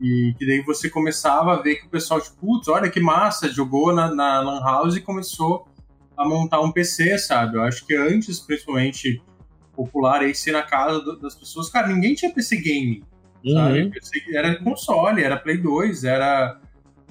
[0.01, 3.49] e que daí você começava a ver que o pessoal, tipo, putz, olha que massa,
[3.49, 5.65] jogou na, na Lan House e começou
[6.17, 7.57] a montar um PC, sabe?
[7.57, 9.23] Eu acho que antes, principalmente,
[9.77, 13.05] popular aí ser na casa do, das pessoas, cara, ninguém tinha PC game,
[13.45, 13.91] uhum.
[13.91, 16.61] PC, era console, era Play 2, era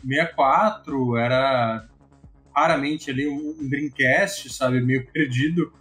[0.05, 1.87] 64, era
[2.53, 4.81] raramente ali um, um Dreamcast, sabe?
[4.81, 5.71] Meio perdido.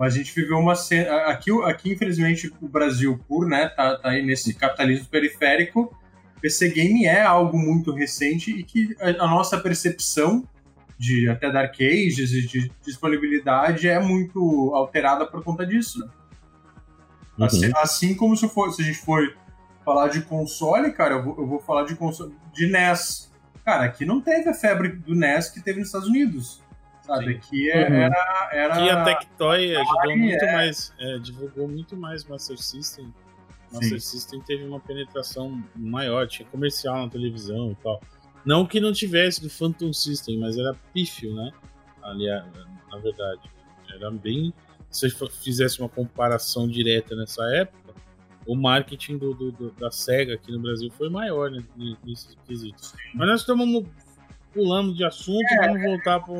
[0.00, 1.14] Mas a gente viveu uma cena.
[1.26, 5.94] Aqui, aqui infelizmente, o Brasil, por, né, tá, tá aí nesse capitalismo periférico,
[6.40, 10.48] PC Game é algo muito recente e que a, nossa percepção
[10.98, 16.10] de até Dark Ages e de disponibilidade é muito alterada por conta disso, né?
[17.36, 17.44] uhum.
[17.44, 19.36] assim, assim, como se, for, se a gente for
[19.84, 23.30] falar de console, cara, eu vou, eu vou falar de console de NES.
[23.66, 26.59] Cara, aqui não teve a febre do NES que teve nos Estados Unidos.
[27.10, 27.24] Sabe?
[27.24, 27.38] Sim.
[27.38, 27.94] Aqui é, uhum.
[27.94, 28.74] era, era.
[28.74, 30.52] Aqui a Tectoy ajudou muito é.
[30.52, 33.12] mais, é, divulgou muito mais Master System
[33.72, 34.18] Master Sim.
[34.18, 38.00] System teve uma penetração maior, tinha comercial na televisão e tal.
[38.44, 41.52] Não que não tivesse do Phantom System, mas era pífio, né?
[42.02, 42.44] Aliás,
[42.90, 43.42] na verdade.
[43.94, 44.52] Era bem.
[44.88, 47.94] Se você fizesse uma comparação direta nessa época,
[48.46, 51.62] o marketing do, do, do, da SEGA aqui no Brasil foi maior né,
[52.04, 52.94] nesses quesitos.
[53.14, 53.84] Mas nós estamos
[54.52, 56.34] pulando de assunto é, vamos voltar para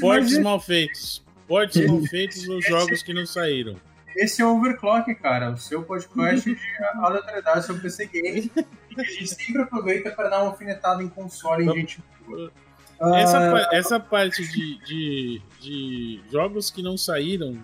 [0.00, 1.24] portes mal feitos.
[1.46, 3.76] Portes mal feitos ou jogos que não saíram.
[4.16, 6.60] Esse é o Overclock, cara, o seu podcast de
[6.96, 8.50] aleatoriedade sobre PC Games.
[8.98, 12.02] a gente sempre aproveita para dar uma alfinetada em console em gente.
[13.00, 17.58] Essa, essa parte de, de, de jogos que não saíram,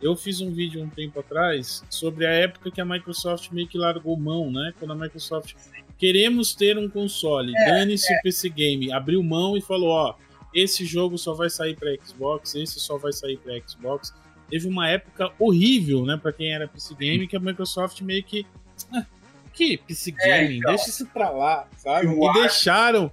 [0.00, 3.78] eu fiz um vídeo um tempo atrás sobre a época que a Microsoft meio que
[3.78, 4.72] largou mão, né?
[4.78, 5.54] Quando a Microsoft
[6.02, 8.18] queremos ter um console, é, dane-se é.
[8.18, 10.16] o PC Game, abriu mão e falou, ó,
[10.52, 14.12] esse jogo só vai sair para Xbox, esse só vai sair para Xbox.
[14.50, 18.44] Teve uma época horrível, né, para quem era PC Game, que a Microsoft meio que
[18.92, 19.06] ah,
[19.52, 22.08] que PC Game, é, então, deixa isso para lá, sabe?
[22.08, 22.40] E acho...
[22.40, 23.12] deixaram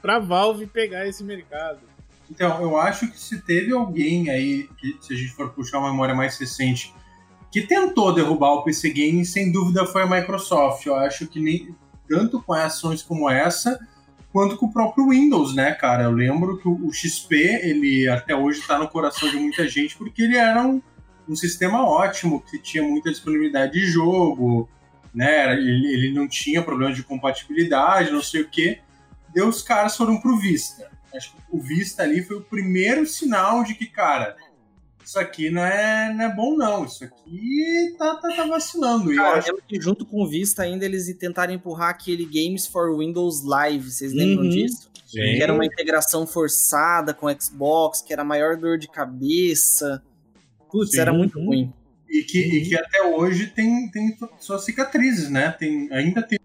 [0.00, 1.80] para Valve pegar esse mercado.
[2.30, 5.90] Então, eu acho que se teve alguém aí, que, se a gente for puxar uma
[5.90, 6.94] memória mais recente,
[7.50, 10.86] que tentou derrubar o PC Game, sem dúvida foi a Microsoft.
[10.86, 11.74] Eu acho que nem,
[12.08, 13.78] tanto com ações como essa,
[14.32, 16.04] quanto com o próprio Windows, né, cara?
[16.04, 20.22] Eu lembro que o XP, ele até hoje está no coração de muita gente, porque
[20.22, 20.80] ele era um,
[21.28, 24.68] um sistema ótimo, que tinha muita disponibilidade de jogo,
[25.14, 25.52] né?
[25.52, 28.80] Ele, ele não tinha problema de compatibilidade, não sei o quê.
[29.34, 30.90] Daí os caras foram pro Vista.
[31.14, 34.36] Acho que o Vista ali foi o primeiro sinal de que, cara,
[35.04, 36.84] isso aqui não é, não é bom, não.
[36.84, 39.14] Isso aqui tá, tá, tá vacilando.
[39.14, 42.96] Cara, eu acho que junto com o Vista ainda eles tentaram empurrar aquele Games for
[42.96, 43.90] Windows Live.
[43.90, 44.50] Vocês lembram uhum.
[44.50, 44.90] disso?
[45.06, 45.20] Sim.
[45.20, 50.02] Que era uma integração forçada com o Xbox, que era a maior dor de cabeça.
[50.70, 51.00] Putz, Sim.
[51.00, 51.72] era muito ruim.
[52.08, 52.52] E que, uhum.
[52.54, 55.50] e que até hoje tem, tem suas cicatrizes, né?
[55.58, 56.38] Tem, ainda tem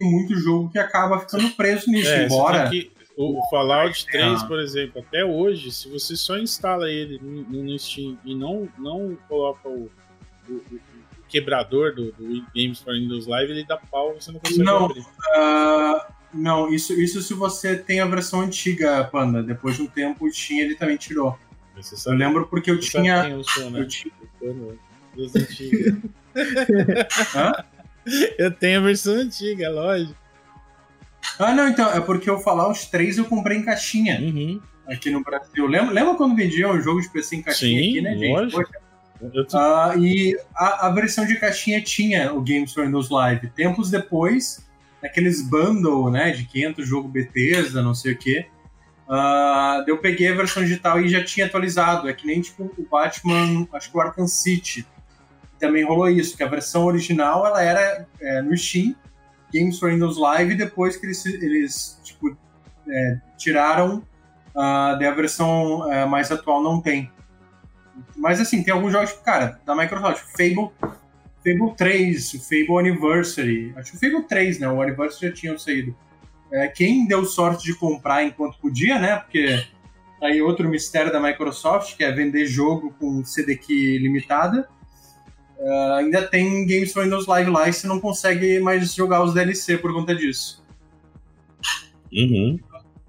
[0.00, 2.70] muito jogo que acaba ficando preso nisso, é, embora.
[3.18, 8.16] O Fallout 3, por exemplo, até hoje, se você só instala ele no, no Steam
[8.24, 9.90] e não, não coloca o,
[10.48, 10.80] o, o
[11.28, 15.00] quebrador do, do, Games for Windows Live, ele dá pau você não consegue não, abrir.
[15.00, 16.00] Uh,
[16.32, 19.42] não, isso, isso se você tem a versão antiga, Panda.
[19.42, 21.36] Depois de um tempo, o Steam ele também tirou.
[22.06, 23.28] eu lembro porque eu tinha.
[23.28, 23.80] Eu, sou, né?
[23.80, 24.12] eu tinha.
[28.38, 30.27] Eu tenho a versão antiga, lógico.
[31.38, 34.60] Ah, não, então, é porque eu falar os três eu comprei em caixinha uhum.
[34.86, 35.66] aqui no Brasil.
[35.66, 38.54] Lembra, lembra quando vendiam um jogo de PC em caixinha Sim, aqui, né, gente?
[38.54, 38.88] Lógico.
[39.52, 43.48] Ah, e a, a, versão de caixinha tinha o Games for Windows Live.
[43.50, 44.64] Tempos depois,
[45.02, 48.46] aqueles bundle, né, de 500 jogo Bethesda, não sei o quê.
[49.08, 52.08] Uh, eu peguei a versão digital e já tinha atualizado.
[52.08, 54.86] É que nem tipo o Batman, acho que o Arkham City.
[55.58, 58.94] Também rolou isso, que a versão original ela era é, no Steam,
[59.52, 62.36] Games for Windows Live depois que eles, eles tipo,
[62.88, 64.02] é, tiraram
[64.54, 67.10] uh, a versão uh, mais atual não tem.
[68.16, 70.70] Mas assim, tem alguns jogos, cara, da Microsoft, Fable,
[71.44, 75.96] Fable 3, Fable Anniversary, acho que Fable 3, né, o Anniversary já tinha saído.
[76.50, 79.64] É, quem deu sorte de comprar enquanto podia, né, porque
[80.22, 84.68] aí outro mistério da Microsoft, que é vender jogo com CDK limitada,
[85.58, 89.34] Uh, ainda tem Games for Windows Live lá e você não consegue mais jogar os
[89.34, 90.62] DLC por conta disso.
[92.12, 92.58] Uhum.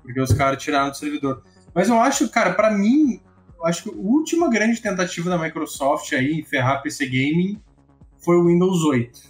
[0.02, 1.44] Porque os caras tiraram do servidor.
[1.74, 3.22] Mas eu acho, cara, para mim,
[3.58, 7.62] eu acho que a última grande tentativa da Microsoft aí em ferrar PC Gaming
[8.18, 9.30] foi o Windows 8.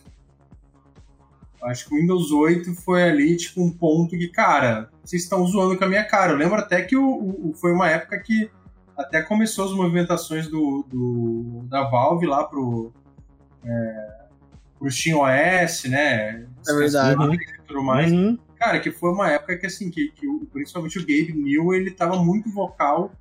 [1.62, 5.45] Eu acho que o Windows 8 foi ali, tipo, um ponto que, cara, vocês estão
[5.45, 6.32] zoando com a minha cara.
[6.32, 8.49] Eu lembro até que o, o, foi uma época que
[8.97, 12.93] até começou as movimentações do, do da Valve lá pro,
[13.63, 14.19] é,
[14.77, 16.47] pro SteamOS, né?
[16.67, 17.35] É verdade.
[17.35, 18.11] E tudo mais.
[18.11, 18.37] Uhum.
[18.55, 22.21] Cara, que foi uma época que, assim, que, que principalmente o Gabe New, ele tava
[22.21, 23.11] muito vocal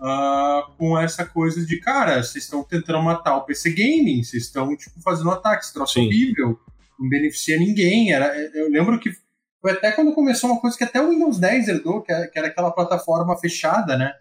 [0.00, 4.76] uh, com essa coisa de, cara, vocês estão tentando matar o PC Gaming, vocês estão,
[4.76, 6.58] tipo, fazendo ataques, troço horrível,
[6.98, 8.12] não beneficia ninguém.
[8.12, 9.12] Era, eu lembro que
[9.60, 12.72] foi até quando começou uma coisa que até o Windows 10 herdou, que era aquela
[12.72, 14.12] plataforma fechada, né?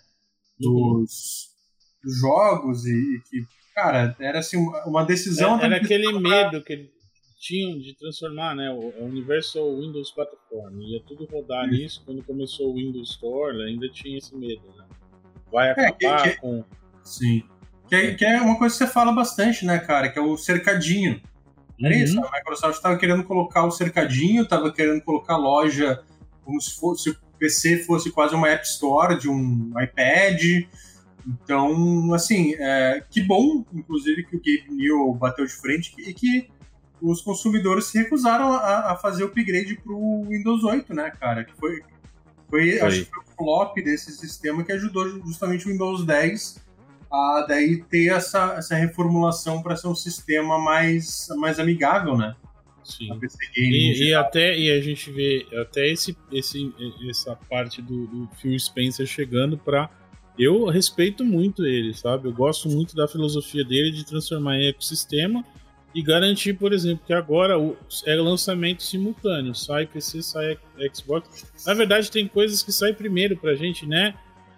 [0.59, 1.49] Dos,
[2.03, 5.57] dos jogos e, e que cara, era assim, uma decisão.
[5.57, 6.89] Era, era aquele medo que
[7.39, 8.69] tinham de transformar, né?
[8.69, 10.81] O, Universal Windows Platform.
[10.81, 11.73] Ia tudo rodar Isso.
[11.73, 12.03] nisso.
[12.05, 14.85] Quando começou o Windows Store, ainda tinha esse medo, né?
[15.51, 16.63] Vai acabar é, que, com.
[17.03, 17.43] Sim.
[17.87, 20.09] Que é, que é uma coisa que você fala bastante, né, cara?
[20.09, 21.21] Que é o cercadinho.
[21.81, 22.03] Era uhum.
[22.03, 26.03] isso, a Microsoft estava querendo colocar o cercadinho, estava querendo colocar a loja
[26.43, 30.41] como se fosse o PC fosse quase uma App Store de um iPad.
[31.27, 36.49] Então, assim, é, que bom, inclusive, que o Gabe New bateu de frente e que
[37.01, 41.43] os consumidores se recusaram a, a fazer o upgrade para o Windows 8, né, cara?
[41.43, 41.81] Que foi,
[42.49, 42.81] foi, foi.
[42.81, 46.67] acho que foi o flop desse sistema que ajudou justamente o Windows 10
[47.11, 52.35] a daí ter essa, essa reformulação para ser um sistema mais, mais amigável, né?
[52.83, 53.19] Sim.
[53.55, 56.73] E, e, até e a gente vê até esse, esse
[57.07, 59.89] essa parte do, do Phil Spencer chegando para
[60.39, 62.27] eu respeito muito ele, sabe?
[62.27, 65.43] Eu gosto muito da filosofia dele de transformar em ecossistema
[65.93, 67.75] e garantir, por exemplo, que agora o,
[68.05, 70.57] é lançamento simultâneo, sai PC, sai
[70.93, 71.51] Xbox.
[71.65, 74.13] Na verdade, tem coisas que saem primeiro pra gente, né?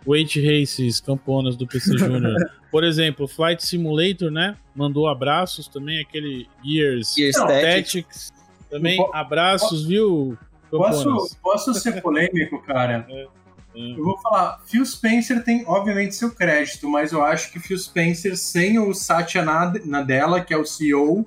[0.06, 2.36] Weight Races, camponas do PC Júnior.
[2.72, 4.58] por exemplo, Flight Simulator, né?
[4.76, 8.32] Mandou abraços também, aquele Gears, Gears Tactics.
[8.70, 10.38] Também abraços, viu?
[10.70, 13.06] Posso, posso ser polêmico, cara?
[13.10, 13.28] É,
[13.76, 13.92] é.
[13.92, 18.38] Eu vou falar, Phil Spencer tem, obviamente, seu crédito, mas eu acho que Phil Spencer,
[18.38, 19.44] sem o Satya
[19.86, 21.26] Nadella, que é o CEO,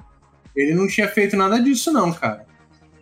[0.55, 2.47] ele não tinha feito nada disso, não, cara.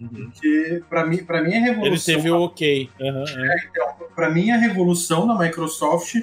[0.00, 0.30] Uhum.
[0.30, 2.14] Porque, pra mim, pra mim, a revolução.
[2.14, 2.90] Ele teve o ok.
[3.00, 3.48] Uhum, é.
[3.48, 6.16] É, então, pra mim, a revolução da Microsoft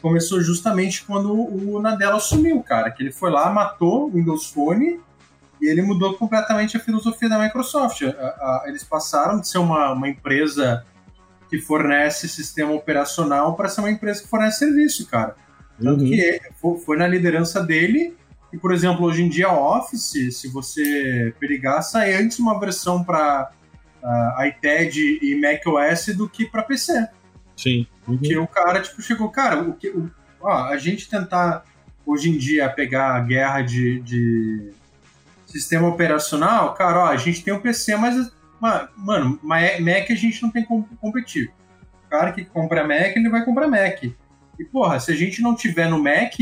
[0.00, 2.90] começou justamente quando o Nadella assumiu, cara.
[2.90, 5.00] Que ele foi lá, matou o Windows Phone
[5.60, 8.02] e ele mudou completamente a filosofia da Microsoft.
[8.02, 10.84] A, a, eles passaram de ser uma, uma empresa
[11.52, 15.36] que fornece sistema operacional para ser uma empresa que fornece serviço, cara.
[15.78, 16.08] Tanto uhum.
[16.08, 16.40] que
[16.82, 18.16] foi, na liderança dele
[18.50, 23.50] e, por exemplo, hoje em dia, Office, se você perigar, sai antes uma versão para
[24.02, 27.06] uh, ah, iPad e macOS do que para PC.
[27.54, 27.86] Sim.
[28.08, 28.16] Uhum.
[28.16, 30.10] Porque o cara, tipo, chegou, cara, o que, o,
[30.40, 31.64] ó, a gente tentar
[32.06, 34.72] hoje em dia pegar a guerra de, de
[35.46, 38.32] sistema operacional, cara, ó, a gente tem um PC, mas,
[38.96, 41.52] mano, Mac a gente não tem como competir.
[42.06, 44.04] O cara que compra Mac, ele vai comprar Mac.
[44.04, 46.34] E, porra, se a gente não tiver no Mac,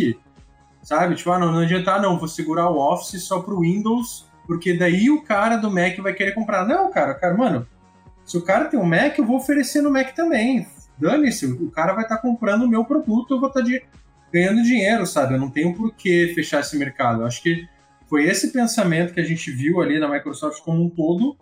[0.83, 1.15] sabe?
[1.15, 5.09] Tipo, ah, não, não adianta, não, vou segurar o Office só pro Windows, porque daí
[5.11, 6.67] o cara do Mac vai querer comprar.
[6.67, 7.67] Não, cara, cara, mano,
[8.25, 10.67] se o cara tem um Mac, eu vou oferecer no Mac também.
[10.99, 13.71] Dane-se, o cara vai estar tá comprando o meu produto, eu vou estar tá
[14.31, 15.35] ganhando dinheiro, sabe?
[15.35, 17.23] Eu não tenho por que fechar esse mercado.
[17.23, 17.67] Eu acho que
[18.07, 21.39] foi esse pensamento que a gente viu ali na Microsoft como um todo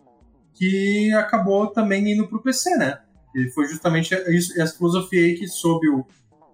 [0.59, 2.99] que acabou também indo para o PC, né?
[3.35, 6.05] E foi justamente essa filosofia aí que, sob o,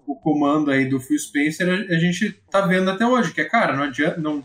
[0.06, 3.44] o comando aí do Phil Spencer, a, a, gente tá vendo até hoje, que é,
[3.44, 4.20] cara, não adianta.
[4.20, 4.44] Não...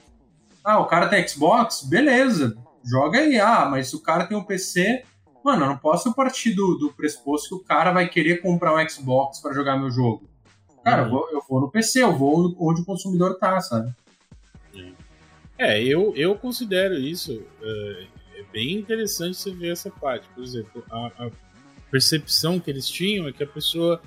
[0.63, 1.83] Ah, o cara tem Xbox?
[1.83, 3.37] Beleza, joga aí.
[3.39, 5.03] Ah, mas se o cara tem um PC,
[5.43, 8.89] mano, eu não posso partir do, do pressuposto que o cara vai querer comprar um
[8.89, 10.29] Xbox para jogar meu jogo.
[10.83, 11.07] Cara, uhum.
[11.07, 13.93] eu, vou, eu vou no PC, eu vou onde o consumidor tá, sabe?
[15.57, 18.07] É, eu, eu considero isso é,
[18.51, 20.27] bem interessante você ver essa parte.
[20.29, 21.31] Por exemplo, a, a,
[21.91, 23.99] percepção que eles tinham é que a pessoa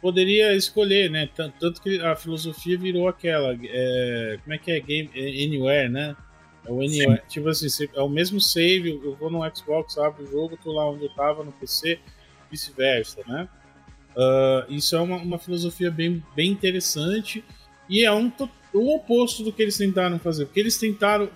[0.00, 1.28] poderia escolher, né?
[1.34, 3.58] Tanto, que a filosofia virou aquela.
[3.62, 4.80] É, como é que é?
[4.80, 6.16] Game é Anywhere, né?
[6.64, 7.20] É o Anywhere.
[7.22, 7.28] Sim.
[7.28, 10.88] Tipo assim, é o mesmo save, eu vou no Xbox, abro o jogo, tô lá
[10.88, 11.98] onde eu tava no PC,
[12.50, 13.48] vice-versa, né?
[14.16, 17.44] Uh, isso é uma, uma filosofia bem, bem interessante
[17.88, 18.32] e é um,
[18.72, 20.46] o oposto do que eles tentaram fazer.
[20.46, 21.28] Porque eles tentaram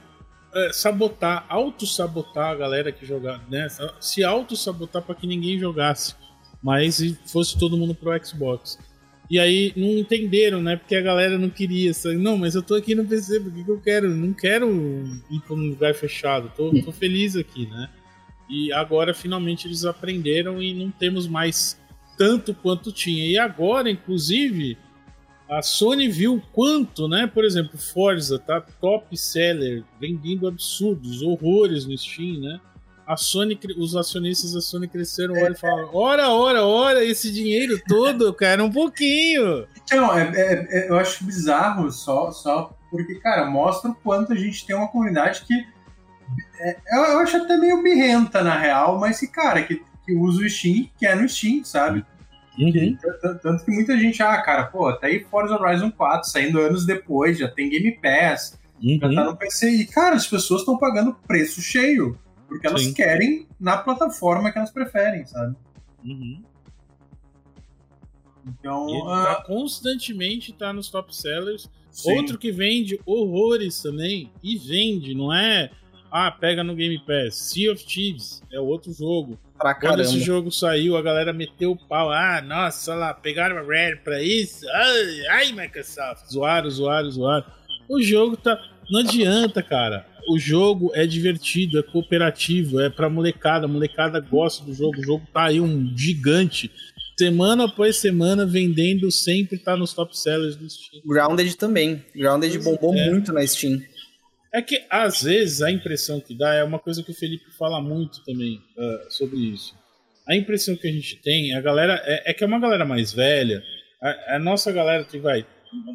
[0.55, 3.69] é, sabotar, auto-sabotar a galera que jogava, né?
[4.01, 6.15] Se auto-sabotar para que ninguém jogasse,
[6.63, 8.79] mas fosse todo mundo pro Xbox.
[9.31, 10.77] E aí não entenderam, né?
[10.77, 11.95] Porque a galera não queria.
[11.95, 12.17] Sabe?
[12.17, 14.11] Não, mas eu tô aqui no PC, por que, que eu quero?
[14.11, 14.69] Não quero
[15.31, 17.89] ir pra um lugar fechado, tô, tô feliz aqui, né?
[18.49, 21.81] E agora finalmente eles aprenderam e não temos mais
[22.19, 23.25] tanto quanto tinha.
[23.25, 24.77] E agora, inclusive,
[25.51, 27.27] a Sony viu quanto, né?
[27.27, 32.61] Por exemplo, Forza tá top seller, vendendo absurdos, horrores no Steam, né?
[33.05, 37.81] A Sony, os acionistas da Sony cresceram é, e falaram: ora, ora, ora, esse dinheiro
[37.89, 39.67] todo, cara, um pouquinho.
[39.83, 44.37] Então, é, é, é, eu acho bizarro só, só porque, cara, mostra o quanto a
[44.37, 45.55] gente tem uma comunidade que
[46.61, 50.49] é, eu acho até meio birrenta, na real, mas que, cara, que, que usa o
[50.49, 52.05] Steam, que é no Steam, sabe?
[52.61, 52.97] Uhum.
[53.43, 57.39] Tanto que muita gente, ah, cara, pô, tá aí Forza Horizon 4, saindo anos depois,
[57.39, 58.99] já tem Game Pass, uhum.
[59.01, 59.71] já tá no PC.
[59.71, 62.93] E, cara, as pessoas estão pagando preço cheio, porque elas Sim.
[62.93, 65.57] querem na plataforma que elas preferem, sabe?
[66.05, 66.43] Uhum.
[68.47, 68.89] Então.
[68.89, 71.71] E tá constantemente tá nos top sellers.
[71.91, 72.13] Sim.
[72.13, 75.71] Outro que vende horrores também, e vende, não é?
[76.11, 77.37] Ah, pega no Game Pass.
[77.37, 80.03] Sea of Thieves é outro jogo pra caramba.
[80.03, 82.11] Quando esse jogo saiu, a galera meteu o pau.
[82.11, 84.67] Ah, nossa, lá, pegaram a Rare pra isso.
[84.69, 86.27] Ai, ai, Microsoft.
[86.33, 87.47] Zoaram, zoaram, zoaram.
[87.89, 88.61] O jogo tá.
[88.91, 90.07] Não adianta, cara.
[90.29, 93.65] O jogo é divertido, é cooperativo, é pra molecada.
[93.65, 94.99] A molecada gosta do jogo.
[94.99, 96.71] O jogo tá aí um gigante.
[97.19, 101.03] Semana após semana, vendendo, sempre tá nos top sellers do Steam.
[101.05, 102.03] Grounded também.
[102.15, 103.11] Grounded bombou é.
[103.11, 103.83] muito na Steam.
[104.53, 107.81] É que às vezes a impressão que dá é uma coisa que o Felipe fala
[107.81, 109.75] muito também uh, sobre isso.
[110.27, 113.13] A impressão que a gente tem, a galera é, é que é uma galera mais
[113.13, 113.63] velha.
[114.03, 115.47] A, a nossa galera que vai,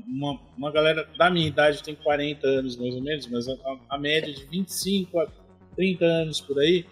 [0.07, 3.55] uma, uma, galera da minha idade tem 40 anos mais ou menos, mas a,
[3.89, 5.27] a, média de 25 a
[5.75, 6.85] 30 anos por aí.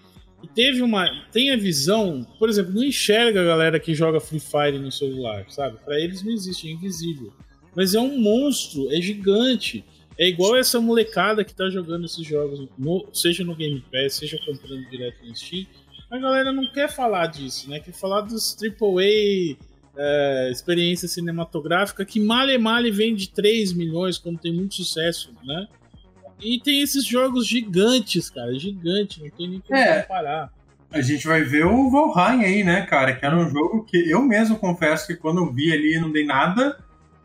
[0.44, 1.10] E teve uma.
[1.32, 5.46] Tem a visão, por exemplo, não enxerga a galera que joga Free Fire no celular,
[5.50, 5.78] sabe?
[5.86, 7.34] Para eles não existe, é invisível.
[7.74, 9.86] Mas é um monstro, é gigante
[10.18, 14.38] É igual essa molecada que tá jogando esses jogos, no, seja no Game Pass, seja
[14.46, 15.66] comprando direto no Steam.
[16.12, 17.80] A galera não quer falar disso, né?
[17.80, 19.58] Quer falar dos AAA
[19.98, 25.68] é, experiência cinematográfica que male male vende 3 milhões quando tem muito sucesso, né?
[26.40, 30.52] E tem esses jogos gigantes, cara, gigante, não tem nem como é, comparar.
[30.92, 33.16] A gente vai ver o Valheim aí, né, cara?
[33.16, 36.26] Que era um jogo que eu mesmo confesso que quando eu vi ali não dei
[36.26, 36.78] nada.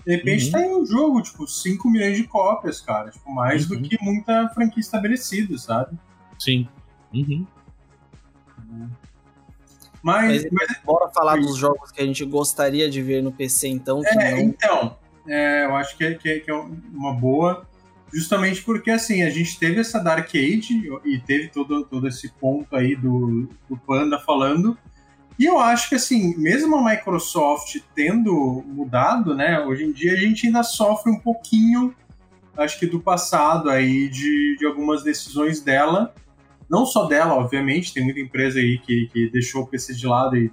[0.09, 0.52] De repente uhum.
[0.52, 3.11] tá em um jogo, tipo, 5 milhões de cópias, cara.
[3.11, 3.76] Tipo, mais uhum.
[3.76, 5.98] do que muita franquia estabelecida, sabe?
[6.38, 6.66] Sim.
[7.12, 7.46] Uhum.
[10.02, 13.68] Mas, mas, mas, bora falar dos jogos que a gente gostaria de ver no PC,
[13.68, 14.00] então.
[14.02, 14.38] é, não...
[14.38, 14.96] então.
[15.26, 17.68] É, eu acho que é, que, é, que é uma boa.
[18.11, 22.74] Justamente porque, assim, a gente teve essa Dark Age e teve todo, todo esse ponto
[22.74, 24.78] aí do, do Panda falando.
[25.39, 30.16] E eu acho que, assim, mesmo a Microsoft tendo mudado, né, hoje em dia a
[30.16, 31.95] gente ainda sofre um pouquinho,
[32.57, 36.12] acho que do passado aí, de, de algumas decisões dela.
[36.68, 40.36] Não só dela, obviamente, tem muita empresa aí que, que deixou o PC de lado
[40.36, 40.51] e,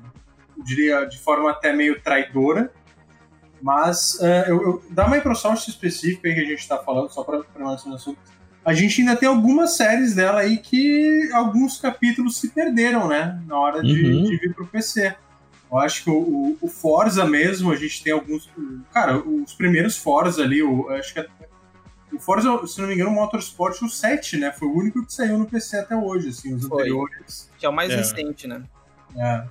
[0.64, 2.72] diria, de forma até meio traidora.
[3.62, 7.90] Mas uh, eu, eu, da Microsoft específica que a gente está falando, só para permanecer
[7.90, 8.20] no assunto,
[8.66, 13.39] a gente ainda tem algumas séries dela aí que alguns capítulos se perderam, né?
[13.45, 14.24] Na hora de, uhum.
[14.24, 15.16] de vir pro PC.
[15.72, 18.49] Eu acho que o, o, Forza mesmo, a gente tem alguns.
[18.91, 21.28] Cara, os primeiros Forza ali, o, acho que
[22.11, 24.51] o Forza, se não me engano, o Motorsport o 7, né?
[24.51, 26.82] Foi o único que saiu no PC até hoje, assim, os Foi.
[26.82, 27.51] anteriores.
[27.59, 27.97] Que é o mais é.
[27.97, 28.63] recente, né?
[29.16, 29.43] É.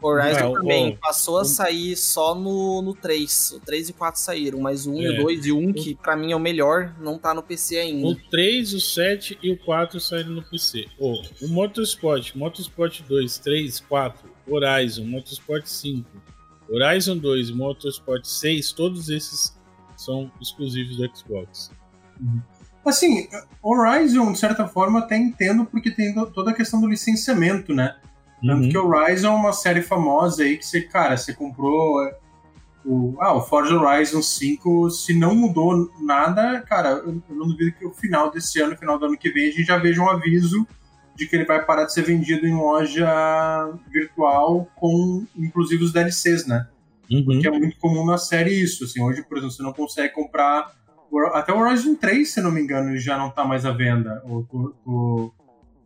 [0.00, 3.52] Horizon é, também o, passou a sair só no, no 3.
[3.52, 5.04] O 3 e o 4 saíram, mas o 1 é.
[5.04, 7.42] e o 2 e o 1, que pra mim é o melhor, não tá no
[7.42, 8.06] PC ainda.
[8.08, 10.86] O 3, o 7 e o 4 saíram no PC.
[10.98, 16.08] Oh, o Motorsport, Motorsport 2, 3, 4, Horizon, Motorsport 5,
[16.68, 19.56] Horizon 2 e Motorsport 6, todos esses
[19.96, 21.70] são exclusivos do Xbox.
[22.20, 22.40] Uhum.
[22.84, 23.28] Assim,
[23.62, 27.96] Horizon, de certa forma, até entendo porque tem toda a questão do licenciamento, né?
[28.40, 28.68] Tanto uhum.
[28.68, 32.16] que Horizon é uma série famosa aí que você, cara, você comprou é,
[32.84, 37.72] o, ah, o Forza Horizon 5, se não mudou nada, cara, eu, eu não duvido
[37.72, 40.08] que o final desse ano, final do ano que vem, a gente já veja um
[40.08, 40.66] aviso
[41.16, 43.08] de que ele vai parar de ser vendido em loja
[43.90, 46.68] virtual com, inclusive, os DLCs, né?
[47.10, 47.24] Uhum.
[47.24, 50.72] Porque é muito comum na série isso, assim, hoje, por exemplo, você não consegue comprar
[51.32, 54.44] até o Horizon 3, se não me engano, já não tá mais à venda, ou
[54.44, 55.34] tô, tô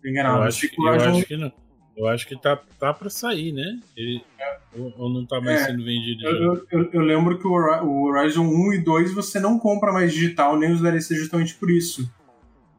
[0.05, 0.39] enganado.
[0.39, 1.53] Eu acho, eu acho que não.
[2.01, 3.79] Eu acho que tá, tá pra sair, né?
[3.95, 4.25] Ele,
[4.75, 6.27] ou, ou, não tá mais é, sendo vendido.
[6.27, 10.59] Eu, eu, eu, lembro que o Horizon 1 e 2 você não compra mais digital,
[10.59, 12.11] nem os DLC justamente por isso.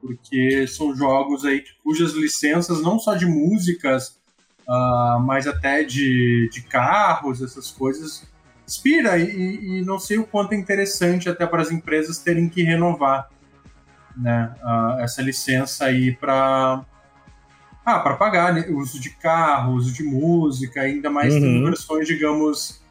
[0.01, 4.19] Porque são jogos aí cujas licenças, não só de músicas,
[4.67, 8.27] uh, mas até de, de carros, essas coisas,
[8.65, 9.19] expira.
[9.19, 13.29] E, e, não sei o quanto é interessante até para as empresas terem que renovar
[14.17, 16.83] né, uh, essa licença aí para
[17.85, 21.41] ah, para pagar né, uso de carro, uso de música, ainda mais uhum.
[21.41, 22.81] tendo versões, digamos,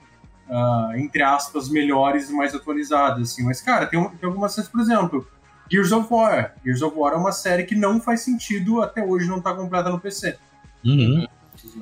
[0.49, 3.33] uh, entre aspas, melhores e mais atualizadas.
[3.33, 3.45] Assim.
[3.45, 5.27] Mas, cara, tem, tem algumas séries, por exemplo,
[5.71, 6.55] Gears of War.
[6.65, 9.89] Gears of War é uma série que não faz sentido até hoje não tá completa
[9.89, 10.37] no PC.
[10.85, 11.27] Uhum.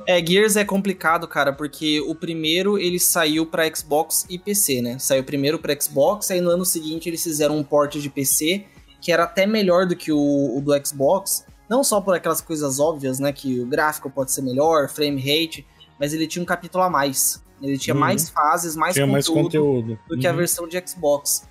[0.06, 4.98] É, Gears é complicado, cara, porque o primeiro ele saiu para Xbox e PC, né?
[4.98, 8.66] Saiu primeiro para Xbox, aí no ano seguinte eles fizeram um port de PC
[9.00, 12.80] que era até melhor do que o, o do Xbox, não só por aquelas coisas
[12.80, 13.32] óbvias, né?
[13.32, 15.66] Que o gráfico pode ser melhor, frame rate,
[15.98, 17.42] mas ele tinha um capítulo a mais.
[17.60, 18.00] Ele tinha uhum.
[18.00, 20.20] mais fases, mais tinha conteúdo, mais conteúdo, do uhum.
[20.20, 20.36] que a uhum.
[20.36, 21.48] versão de Xbox.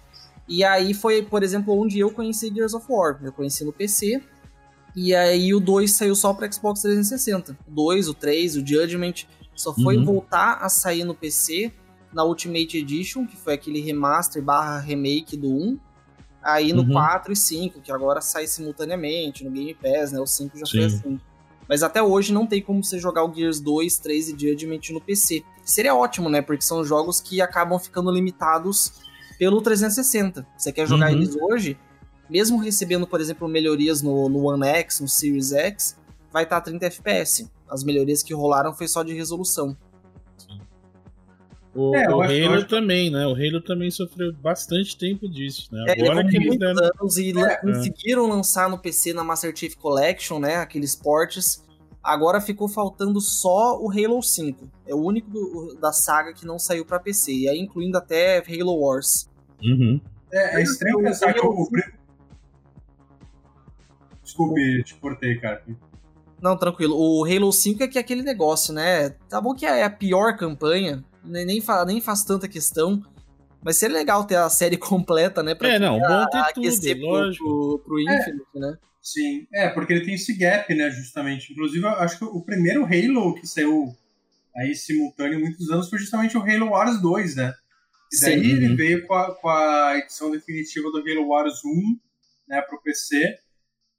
[0.47, 3.19] E aí foi, por exemplo, onde eu conheci Gears of War.
[3.21, 4.21] Eu conheci no PC.
[4.95, 7.57] E aí o 2 saiu só para Xbox 360.
[7.67, 10.05] O 2, o 3, o Judgment só foi uhum.
[10.05, 11.71] voltar a sair no PC
[12.13, 15.79] na Ultimate Edition, que foi aquele remaster barra remake do 1.
[16.43, 16.93] Aí no uhum.
[16.93, 20.19] 4 e 5, que agora sai simultaneamente no Game Pass, né?
[20.19, 20.71] O 5 já Sim.
[20.71, 21.19] foi assim.
[21.67, 25.01] Mas até hoje não tem como você jogar o Gears 2, 3 e Judgment no
[25.01, 25.43] PC.
[25.63, 26.41] Seria ótimo, né?
[26.41, 28.93] Porque são jogos que acabam ficando limitados
[29.37, 30.47] pelo 360.
[30.57, 31.17] Você quer jogar uhum.
[31.17, 31.77] eles hoje,
[32.29, 35.97] mesmo recebendo, por exemplo, melhorias no, no One X, no Series X,
[36.31, 37.49] vai estar tá 30 FPS.
[37.69, 39.75] As melhorias que rolaram foi só de resolução.
[41.77, 43.27] O, é, o Halo também, né?
[43.27, 45.85] O Halo também sofreu bastante tempo disso, né?
[45.89, 46.89] É, Agora que eles deram...
[46.99, 47.57] anos e é.
[47.57, 50.55] conseguiram lançar no PC na Master Chief Collection, né?
[50.55, 51.63] Aqueles portes.
[52.03, 54.67] Agora ficou faltando só o Halo 5.
[54.87, 57.31] É o único do, da saga que não saiu para PC.
[57.31, 59.29] E aí incluindo até Halo Wars.
[59.63, 60.01] Uhum.
[60.33, 61.69] É, é estranho pensar que o...
[64.23, 65.63] Desculpe, te cortei, cara.
[66.41, 66.95] Não, tranquilo.
[66.97, 69.11] O Halo 5 é que é aquele negócio, né?
[69.29, 73.03] Tá bom que é a pior campanha, nem, nem, faz, nem faz tanta questão.
[73.63, 75.55] Mas seria legal ter a série completa, né?
[75.55, 77.45] Pra é, não, bom ter tudo, lógico.
[77.45, 78.77] Pro, pro Infinite, é, né?
[79.01, 81.53] Sim, é, porque ele tem esse gap, né, justamente.
[81.53, 83.95] Inclusive, eu acho que o primeiro Halo que saiu
[84.55, 87.53] aí simultâneo muitos anos foi justamente o Halo Wars 2, né?
[88.11, 88.75] E daí Sim, ele uhum.
[88.75, 91.99] veio com a, com a edição definitiva do Halo Wars 1,
[92.49, 93.37] né, pro PC.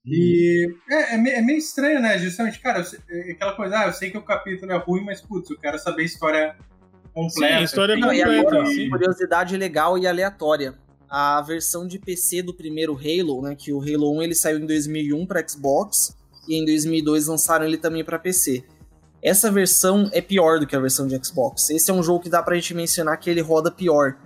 [0.05, 2.19] E é, é, é, meio estranho, né?
[2.19, 5.51] Justamente, cara, é aquela coisa, ah, eu sei que o capítulo é ruim, mas putz,
[5.51, 6.57] eu quero saber a história
[7.13, 7.55] completa.
[7.55, 8.03] Sim, a história assim.
[8.03, 8.31] completa.
[8.31, 8.91] E agora, sim.
[8.91, 10.75] curiosidade legal e aleatória.
[11.09, 14.67] A versão de PC do primeiro Halo, né, que o Halo 1 ele saiu em
[14.67, 16.15] 2001 para Xbox
[16.47, 18.65] e em 2002 lançaram ele também para PC.
[19.23, 21.71] Essa versão é pior do que a versão de Xbox.
[21.71, 24.17] Esse é um jogo que dá pra gente mencionar que ele roda pior.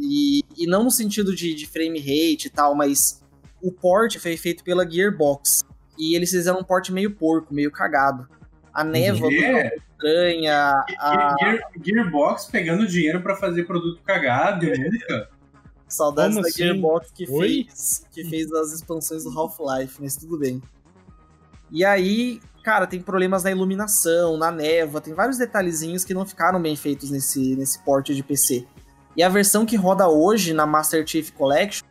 [0.00, 3.22] E, e não no sentido de, de frame rate e tal, mas
[3.62, 5.64] o port foi feito pela Gearbox.
[5.98, 8.26] E eles fizeram um port meio porco, meio cagado.
[8.72, 9.68] A névoa yeah.
[9.68, 10.84] do estranha.
[10.98, 11.36] A...
[11.38, 15.28] Gear, Gearbox pegando dinheiro para fazer produto cagado, nunca.
[15.86, 16.64] Saudades Como da assim?
[16.64, 20.62] Gearbox que fez, que fez as expansões do Half-Life, mas tudo bem.
[21.70, 26.60] E aí, cara, tem problemas na iluminação, na névoa, tem vários detalhezinhos que não ficaram
[26.60, 28.66] bem feitos nesse, nesse port de PC.
[29.16, 31.86] E a versão que roda hoje na Master Chief Collection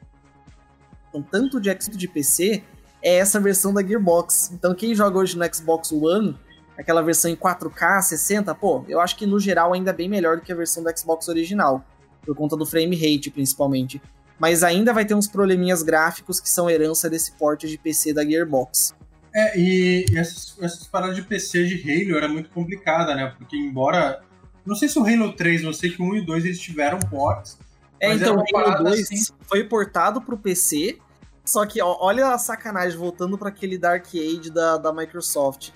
[1.11, 2.63] com tanto de Xbox de PC
[3.03, 4.51] é essa versão da Gearbox.
[4.53, 6.37] Então quem joga hoje no Xbox One,
[6.81, 10.37] aquela versão em 4K, 60, pô, eu acho que no geral ainda é bem melhor
[10.37, 11.85] do que a versão do Xbox original,
[12.25, 14.01] por conta do frame rate principalmente.
[14.39, 18.25] Mas ainda vai ter uns probleminhas gráficos que são herança desse porte de PC da
[18.25, 18.95] Gearbox.
[19.33, 23.33] É, e essas, essas paradas de PC de Halo era muito complicada, né?
[23.37, 24.21] Porque embora.
[24.65, 26.99] Não sei se o Halo 3, não sei que o 1 e 2 eles tiveram
[26.99, 27.57] ports,
[27.99, 29.33] é, então, o Halo 2 assim.
[29.47, 30.97] foi portado pro PC,
[31.45, 35.71] só que ó, olha a sacanagem, voltando para aquele Dark Age da, da Microsoft.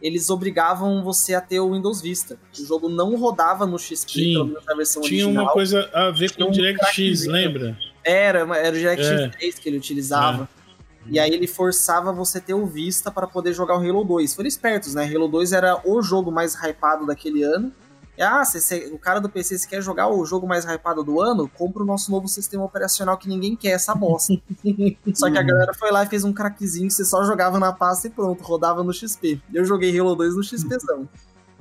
[0.00, 2.38] Eles obrigavam você a ter o Windows Vista.
[2.58, 5.32] O jogo não rodava no XP, Sim, pelo menos na versão tinha original.
[5.32, 7.78] Tinha uma coisa a ver com o DirectX, lembra?
[8.04, 9.28] Era, era o DirectX é.
[9.28, 10.48] 3 que ele utilizava.
[10.62, 10.66] É.
[11.08, 14.34] E aí ele forçava você ter o Vista para poder jogar o Halo 2.
[14.34, 15.04] Foram espertos, né?
[15.04, 17.72] Halo 2 era o jogo mais hypado daquele ano.
[18.20, 21.20] Ah, cê, cê, o cara do PC, se quer jogar o jogo mais hypado do
[21.20, 24.34] ano, compra o nosso novo sistema operacional que ninguém quer, essa bosta.
[25.14, 27.72] só que a galera foi lá e fez um crackzinho que você só jogava na
[27.72, 29.40] pasta e pronto, rodava no XP.
[29.52, 31.08] Eu joguei Halo 2 no XPzão.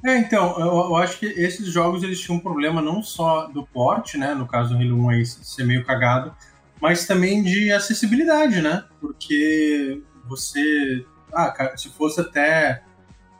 [0.05, 3.65] É, então, eu, eu, acho que esses jogos eles tinham um problema não só do
[3.65, 6.33] porte, né, no caso do Halo 1 aí ser meio cagado,
[6.79, 8.83] mas também de acessibilidade, né?
[9.01, 12.83] Porque você, ah, se fosse até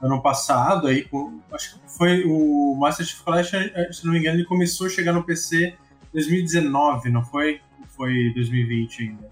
[0.06, 1.08] ano passado, aí,
[1.52, 4.90] acho que foi o Master Chief Collection, é, se não me engano, ele começou a
[4.90, 5.76] chegar no PC em
[6.14, 7.62] 2019, não foi?
[7.80, 9.30] Ou foi 2020 ainda?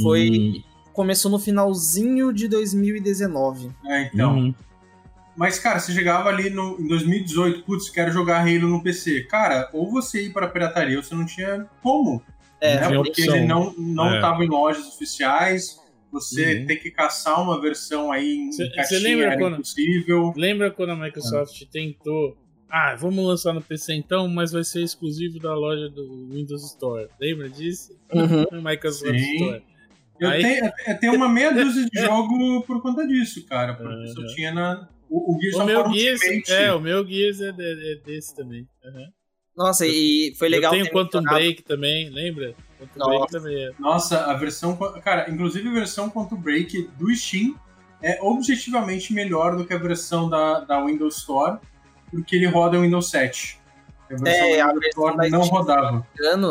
[0.00, 0.30] Foi.
[0.30, 0.62] Hum.
[0.92, 3.70] Começou no finalzinho de 2019.
[3.86, 4.36] É, então.
[4.36, 4.54] Uhum.
[5.36, 9.22] Mas, cara, você chegava ali no, em 2018, putz, quero jogar Halo no PC.
[9.22, 12.20] Cara, ou você ir para pirataria ou você não tinha como.
[12.60, 12.96] É, né?
[12.96, 13.36] Porque opção.
[13.36, 14.20] ele não, não é.
[14.20, 15.80] tava em lojas oficiais
[16.10, 16.66] você uhum.
[16.66, 20.32] tem que caçar uma versão aí em cê, caixinha, lembra era quando, impossível.
[20.36, 21.66] Lembra quando a Microsoft ah.
[21.70, 22.36] tentou
[22.70, 27.08] ah, vamos lançar no PC então, mas vai ser exclusivo da loja do Windows Store.
[27.18, 27.98] Lembra disso?
[28.12, 28.44] Uhum.
[28.62, 29.34] Microsoft Sim.
[29.36, 29.62] Store.
[30.20, 30.42] Eu, Aí...
[30.42, 33.74] tenho, eu tenho uma meia dúzia de jogo por conta disso, cara.
[33.74, 34.06] Porque uhum.
[34.08, 34.88] só tinha na.
[35.08, 38.68] O, o Gears o meu Gears, É, o meu Gears é, de, é desse também.
[38.84, 39.06] Uhum.
[39.56, 40.74] Nossa, e foi legal.
[40.74, 42.54] Eu tenho Quantum Break também, lembra?
[42.96, 43.38] Nossa.
[43.50, 43.70] É.
[43.78, 44.76] Nossa, a versão.
[45.02, 47.54] Cara, inclusive a versão Quantum Break do Steam
[48.02, 51.58] é objetivamente melhor do que a versão da, da Windows Store,
[52.10, 53.58] porque ele roda em Windows 7.
[54.10, 56.06] A versão é, a versão da não rodava.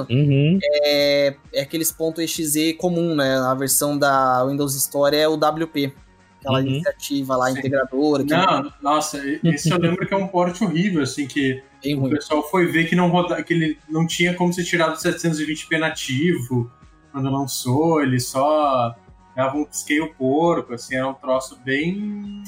[0.09, 0.59] Uhum.
[0.61, 3.38] É, é aqueles pontos .exe comum, né?
[3.38, 5.93] A versão da Windows Store é o WP.
[6.39, 6.67] Aquela uhum.
[6.67, 7.59] iniciativa lá, Sim.
[7.59, 8.23] integradora.
[8.23, 12.11] Não, nossa, esse eu lembro que é um porte horrível, assim, que Bem o ruim.
[12.11, 16.71] pessoal foi ver que não roda, que ele não tinha como ser tirado 720p nativo
[17.11, 18.95] quando lançou, ele só
[19.36, 22.43] dava um scale porco, assim, era um troço bem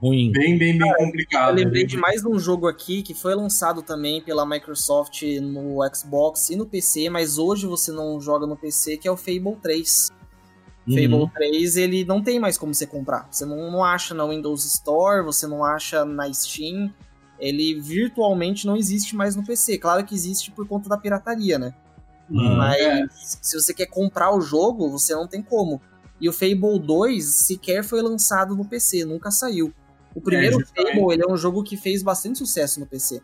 [0.00, 0.30] ruim.
[0.32, 1.58] Bem, bem, bem complicado.
[1.58, 6.50] Eu lembrei de mais um jogo aqui que foi lançado também pela Microsoft no Xbox
[6.50, 10.10] e no PC, mas hoje você não joga no PC, que é o Fable 3.
[10.86, 10.94] Uhum.
[10.94, 13.26] Fable 3, ele não tem mais como você comprar.
[13.30, 16.92] Você não, não acha na Windows Store, você não acha na Steam
[17.38, 19.78] ele virtualmente não existe mais no PC.
[19.78, 21.74] Claro que existe por conta da pirataria, né?
[22.30, 23.06] Hum, Mas é.
[23.42, 25.80] se você quer comprar o jogo, você não tem como.
[26.20, 29.72] E o Fable 2 sequer foi lançado no PC, nunca saiu.
[30.14, 33.20] O primeiro é, Fable ele é um jogo que fez bastante sucesso no PC.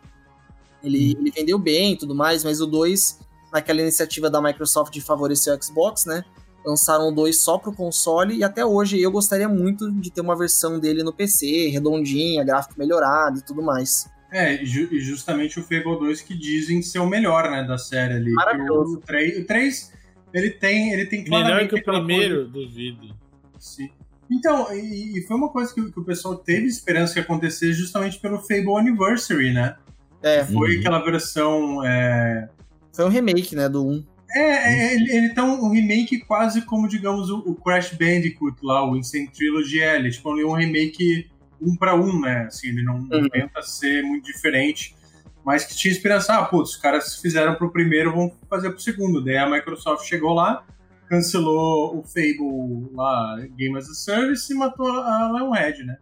[0.82, 1.20] Ele, hum.
[1.20, 3.20] ele vendeu bem e tudo mais, mas o 2,
[3.52, 6.24] naquela iniciativa da Microsoft de favorecer o Xbox, né?
[6.64, 10.36] Lançaram o 2 só pro console e até hoje eu gostaria muito de ter uma
[10.36, 14.10] versão dele no PC, redondinha, gráfico melhorado e tudo mais.
[14.30, 18.32] É, e justamente o Fable 2 que dizem ser o melhor, né, da série ali.
[18.32, 18.98] Maravilhoso.
[18.98, 19.92] O 3, o 3
[20.32, 22.50] ele tem, ele tem Melhor que o primeiro, coisa...
[22.50, 23.14] duvido.
[23.58, 23.90] Sim.
[24.30, 28.18] Então, e, e, foi uma coisa que, que, o pessoal teve esperança que acontecesse justamente
[28.20, 29.76] pelo Fable Anniversary, né?
[30.22, 30.44] É.
[30.44, 30.80] Foi uhum.
[30.80, 31.84] aquela versão.
[31.84, 32.48] É...
[32.92, 34.04] Foi um remake, né, do 1.
[34.32, 38.88] É, é ele, ele tem um remake quase como, digamos, o, o Crash Bandicoot lá,
[38.88, 40.08] o Insane Trilogy L.
[40.08, 41.28] É, tipo, um remake
[41.60, 42.46] um para um, né?
[42.46, 43.28] Assim, ele não, não uhum.
[43.28, 44.96] tenta ser muito diferente,
[45.44, 49.22] mas que tinha esperança, ah, putz, os caras fizeram pro primeiro, vão fazer pro segundo.
[49.22, 50.64] Daí a Microsoft chegou lá,
[51.08, 55.98] cancelou o Fable lá, Game as a Service, e matou a Lionhead, né?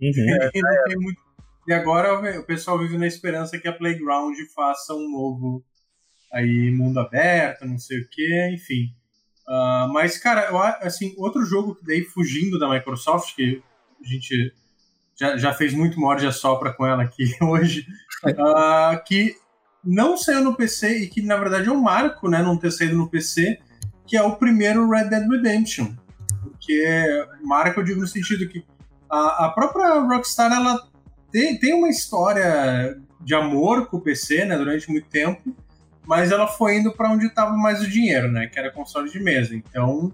[0.00, 0.50] Uhum.
[0.54, 1.20] E, é, muito...
[1.68, 5.64] e agora o pessoal vive na esperança que a Playground faça um novo
[6.36, 8.94] aí mundo aberto, não sei o que, enfim.
[9.48, 13.62] Uh, mas, cara, eu, assim, outro jogo que daí fugindo da Microsoft, que
[14.04, 14.52] a gente
[15.18, 17.86] já, já fez muito morde a sopra com ela aqui hoje,
[18.24, 19.34] uh, que
[19.82, 22.96] não saiu no PC e que na verdade é um marco, né, não ter saído
[22.96, 23.58] no PC,
[24.06, 25.94] que é o primeiro Red Dead Redemption.
[26.42, 28.64] Porque marca, eu digo no sentido que
[29.08, 30.86] a, a própria Rockstar, ela
[31.30, 35.54] tem, tem uma história de amor com o PC, né, durante muito tempo,
[36.06, 39.18] mas ela foi indo para onde estava mais o dinheiro, né, que era console de
[39.18, 39.54] mesa.
[39.54, 40.12] Então,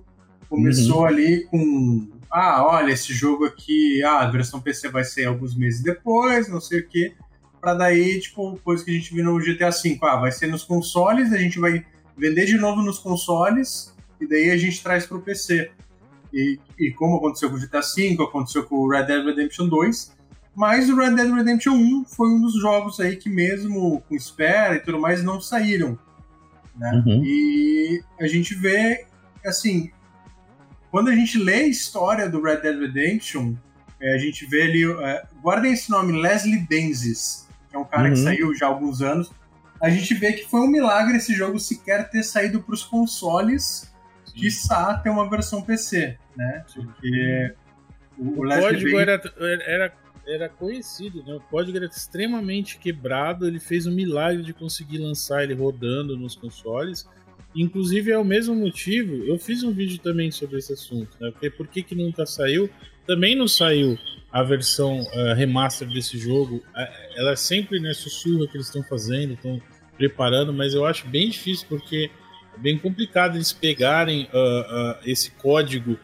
[0.48, 1.06] começou uhum.
[1.06, 5.82] ali com ah, olha, esse jogo aqui, ah, a versão PC vai ser alguns meses
[5.82, 7.12] depois, não sei o quê,
[7.60, 10.64] para daí, tipo, coisa que a gente viu no GTA V, ah, vai ser nos
[10.64, 11.84] consoles, a gente vai
[12.16, 15.70] vender de novo nos consoles, e daí a gente traz para o PC.
[16.32, 20.16] E, e como aconteceu com o GTA V, aconteceu com o Red Dead Redemption 2,
[20.54, 24.76] mas o Red Dead Redemption 1 foi um dos jogos aí que mesmo com espera
[24.76, 25.98] e tudo mais, não saíram.
[26.76, 27.02] Né?
[27.06, 27.22] Uhum.
[27.24, 29.06] E a gente vê,
[29.44, 29.90] assim,
[30.90, 33.54] quando a gente lê a história do Red Dead Redemption,
[34.00, 34.84] é, a gente vê ali.
[34.84, 38.14] É, guardem esse nome, Leslie Benzies, que é um cara uhum.
[38.14, 39.32] que saiu já há alguns anos.
[39.80, 43.92] A gente vê que foi um milagre esse jogo sequer ter saído para os consoles,
[44.34, 46.64] quiçá ter uma versão PC, né?
[46.72, 47.54] Porque
[48.18, 49.20] o, o código era,
[49.66, 49.92] era,
[50.26, 51.34] era conhecido, né?
[51.34, 56.34] O código era extremamente quebrado, ele fez um milagre de conseguir lançar ele rodando nos
[56.36, 57.08] consoles.
[57.54, 61.30] Inclusive é o mesmo motivo, eu fiz um vídeo também sobre esse assunto, né?
[61.30, 62.70] Porque por que, que nunca saiu?
[63.06, 63.98] Também não saiu
[64.32, 66.56] a versão uh, remaster desse jogo.
[66.56, 69.60] Uh, ela é sempre né, sussurra que eles estão fazendo, estão
[69.98, 72.10] preparando, mas eu acho bem difícil porque
[72.54, 75.98] é bem complicado eles pegarem uh, esse código.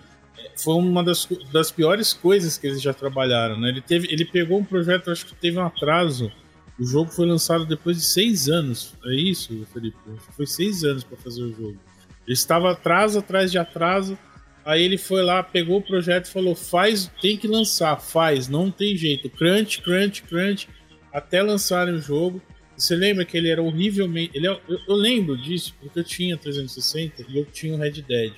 [0.57, 3.69] Foi uma das, das piores coisas que eles já trabalharam, né?
[3.69, 6.31] Ele, teve, ele pegou um projeto, acho que teve um atraso
[6.79, 8.95] o jogo foi lançado depois de seis anos.
[9.05, 9.97] É isso, Felipe?
[10.37, 11.77] Foi seis anos para fazer o jogo.
[12.25, 14.17] Ele estava atraso atrás de atraso.
[14.65, 18.71] Aí ele foi lá, pegou o projeto e falou: faz, tem que lançar, faz, não
[18.71, 19.29] tem jeito.
[19.29, 20.69] Crunch, crunch, crunch,
[21.13, 22.41] até lançarem o jogo.
[22.77, 24.37] Você lembra que ele era horrivelmente.
[24.37, 28.03] Ele, é, eu, eu, lembro disso, porque eu tinha 360 e eu tinha o Red
[28.03, 28.35] Dead.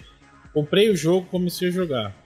[0.52, 2.20] Comprei o jogo comecei a jogar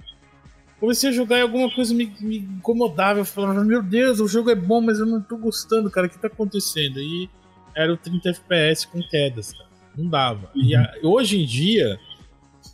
[0.85, 3.20] comecei a jogar e alguma coisa me, me incomodava.
[3.20, 6.07] Eu falava, meu Deus, o jogo é bom, mas eu não tô gostando, cara.
[6.07, 7.01] O que tá acontecendo?
[7.01, 7.29] E
[7.75, 9.70] era o 30 FPS com quedas, cara.
[9.97, 10.51] Não dava.
[10.55, 10.62] Uhum.
[10.62, 11.99] E a, hoje em dia,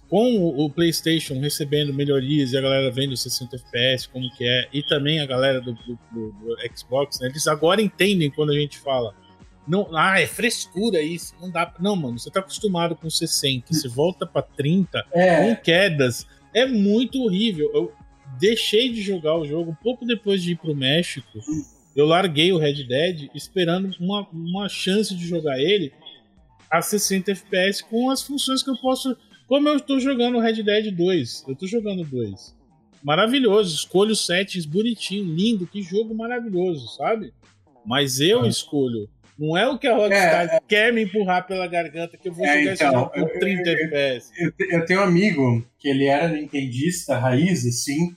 [0.08, 4.68] com o, o, PlayStation recebendo melhorias e a galera vendo 60 FPS, como que é,
[4.72, 8.58] e também a galera do, do, do, do Xbox, né, eles agora entendem quando a
[8.58, 9.14] gente fala.
[9.66, 11.34] Não, ah, é frescura isso.
[11.40, 11.72] Não dá.
[11.78, 15.36] Não, mano, você tá acostumado com 60, você volta pra 30 é.
[15.42, 16.26] com quedas.
[16.52, 17.70] É muito horrível.
[17.72, 17.92] Eu,
[18.38, 21.28] deixei de jogar o jogo pouco depois de ir pro México.
[21.94, 25.92] Eu larguei o Red Dead esperando uma, uma chance de jogar ele
[26.70, 29.16] a 60 FPS com as funções que eu posso.
[29.46, 31.44] Como eu estou jogando o Red Dead 2.
[31.48, 32.56] Eu estou jogando 2.
[33.02, 33.74] Maravilhoso.
[33.74, 35.66] Escolho settings bonitinho, lindo.
[35.66, 37.32] Que jogo maravilhoso, sabe?
[37.84, 38.48] Mas eu ah.
[38.48, 39.08] escolho.
[39.40, 42.32] Não é o que a Rockstar é, é, quer me empurrar pela garganta que eu
[42.34, 44.30] vou é, jogar então, esse jogo com 30 FPS.
[44.36, 48.14] Eu, eu, tenho um amigo que ele era nintendista raiz, assim,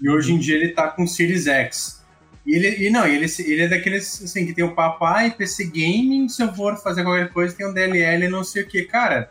[0.00, 2.02] e hoje em dia ele tá com Series X.
[2.46, 6.26] E ele, e não, ele, ele é daqueles assim que tem o papai, PC Gaming,
[6.30, 8.82] se eu for fazer qualquer coisa, tem um DLL não sei o que.
[8.84, 9.30] Cara,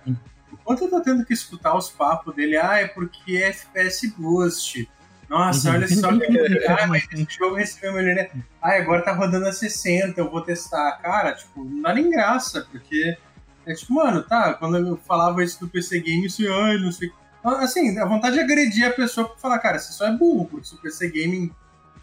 [0.53, 4.87] enquanto eu tô tendo que escutar os papos dele, ah, é porque é FPS Boost.
[5.31, 6.65] Nossa, olha só que.
[6.67, 8.29] ah, mas esse jogo recebeu melhoria.
[8.61, 10.99] Ah, agora tá rodando a 60, eu vou testar.
[11.01, 13.17] Cara, tipo, não dá nem graça, porque.
[13.65, 17.11] É tipo, mano, tá, quando eu falava isso do PC Game, isso, ai, não sei
[17.43, 20.67] Assim, a vontade de agredir a pessoa pra falar, cara, você só é burro, porque
[20.67, 21.51] se o PC Gaming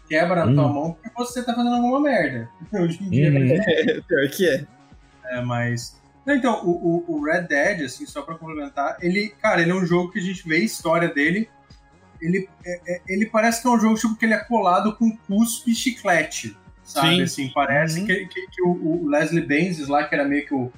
[0.07, 0.55] quebra na hum.
[0.55, 2.49] tua mão, porque você tá fazendo alguma merda.
[2.73, 3.29] Hoje em dia.
[3.29, 3.47] Hum.
[3.47, 4.65] É, pior que é.
[5.25, 5.95] É, mas.
[6.25, 10.11] Então, o, o, Red Dead, assim, só pra complementar, ele, cara, ele é um jogo
[10.11, 11.47] que a gente vê a história dele.
[12.21, 15.15] Ele, é, é, ele parece que é um jogo tipo, que ele é colado com
[15.15, 17.15] cuspe e chiclete, sabe?
[17.15, 17.21] Sim.
[17.21, 18.05] Assim, parece uhum.
[18.05, 20.71] que, que, que o, o, Leslie Benzies lá, que era meio que o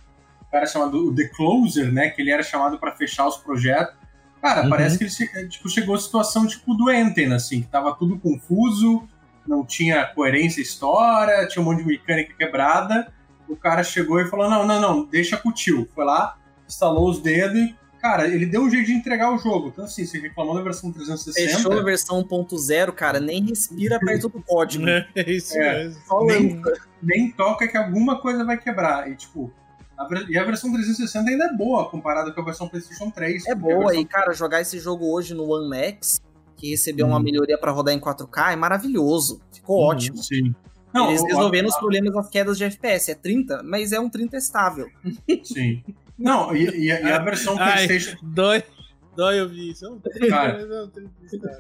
[0.52, 2.10] cara chamado The Closer, né?
[2.10, 3.96] Que ele era chamado para fechar os projetos.
[4.42, 4.70] Cara, uhum.
[4.70, 5.04] parece que
[5.38, 9.08] ele tipo, chegou a situação tipo do Enten, assim, que tava tudo confuso,
[9.48, 13.12] não tinha coerência história, tinha um monte de mecânica quebrada.
[13.48, 15.88] O cara chegou e falou: não, não, não, deixa com o tio.
[15.94, 16.38] Foi lá,
[16.68, 19.68] instalou os dedos e cara, ele deu um jeito de entregar o jogo.
[19.68, 21.56] Então, assim, você reclamou da versão 360.
[21.56, 24.86] Fechou a versão 1.0, cara, nem respira perto do código.
[24.88, 26.02] É, isso é, mesmo.
[26.26, 26.62] Nem,
[27.02, 29.10] nem, toca que alguma coisa vai quebrar.
[29.10, 29.54] E, tipo,
[29.98, 33.46] a, e a versão 360 ainda é boa comparada com a versão PlayStation 3.
[33.48, 34.02] É boa, versão...
[34.02, 36.20] e, cara, jogar esse jogo hoje no One X,
[36.58, 37.10] que recebeu hum.
[37.10, 39.40] uma melhoria para rodar em 4K, é maravilhoso.
[39.52, 40.18] Ficou hum, ótimo.
[40.18, 40.54] Sim.
[40.94, 43.12] Não, Eles resolveram os problemas das quedas de FPS.
[43.12, 44.90] É 30, mas é um 30 estável.
[45.44, 45.84] Sim.
[46.22, 48.18] Não, e, e, a, versão PlayStation.
[48.22, 48.64] dói.
[49.16, 50.02] Dói ouvir isso.
[50.30, 50.66] Cara,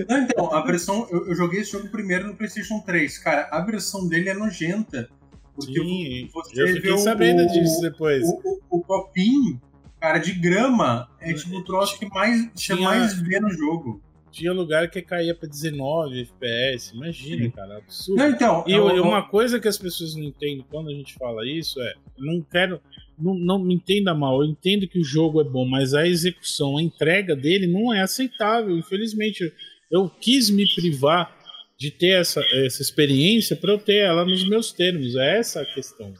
[0.07, 1.07] não, então, a versão.
[1.11, 3.17] Eu, eu, joguei esse jogo primeiro no PlayStation 3.
[3.17, 5.09] Cara, a versão dele é nojenta.
[5.53, 8.23] Porque Sim, você eu fiquei sabendo o, disso depois.
[8.23, 9.61] O, o, o, copinho,
[9.99, 14.01] cara, de grama é tipo o troço que mais, tinha, você mais vê no jogo.
[14.31, 16.95] Tinha lugar que caía pra 19 FPS.
[16.95, 17.51] Imagina, Sim.
[17.51, 18.17] cara, absurdo.
[18.17, 21.45] Não, então, e eu, uma coisa que as pessoas não entendem quando a gente fala
[21.45, 22.81] isso é: não quero
[23.21, 26.77] não, não me entenda mal, eu entendo que o jogo é bom, mas a execução,
[26.77, 28.77] a entrega dele não é aceitável.
[28.77, 29.51] Infelizmente,
[29.91, 31.37] eu quis me privar
[31.77, 35.15] de ter essa, essa experiência para eu ter ela nos meus termos.
[35.15, 36.13] É essa a questão.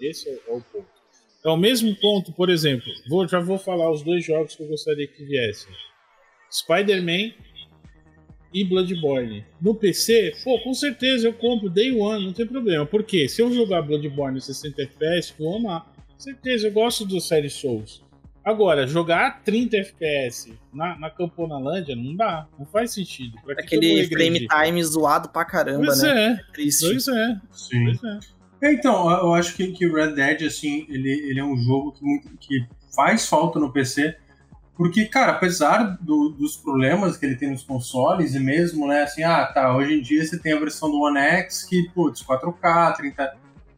[0.00, 0.86] Esse é, o ponto.
[1.44, 4.66] É o mesmo ponto, por exemplo, vou, já vou falar os dois jogos que eu
[4.66, 5.72] gostaria que viessem:
[6.50, 7.32] Spider-Man
[8.52, 9.44] e Bloodborne.
[9.60, 12.86] No PC, pô, com certeza eu compro Day One, não tem problema.
[12.86, 15.93] Porque se eu jogar Bloodborne em 60 FPS, vou amar
[16.24, 18.02] certeza, eu gosto do série Souls.
[18.44, 23.38] Agora, jogar 30 FPS na, na Camponalândia não dá, não faz sentido.
[23.42, 26.10] Pra Aquele frame time zoado pra caramba, pois né?
[26.10, 26.26] É.
[26.32, 26.86] é triste.
[26.86, 27.40] Pois é.
[27.50, 27.84] Sim.
[27.84, 28.18] Pois é.
[28.68, 28.72] é.
[28.74, 32.66] Então, eu acho que, que Red Dead, assim, ele, ele é um jogo que, que
[32.94, 34.14] faz falta no PC,
[34.76, 39.22] porque, cara, apesar do, dos problemas que ele tem nos consoles, e mesmo, né, assim,
[39.22, 42.96] ah, tá, hoje em dia você tem a versão do One X que, putz, 4K,
[42.96, 43.36] 30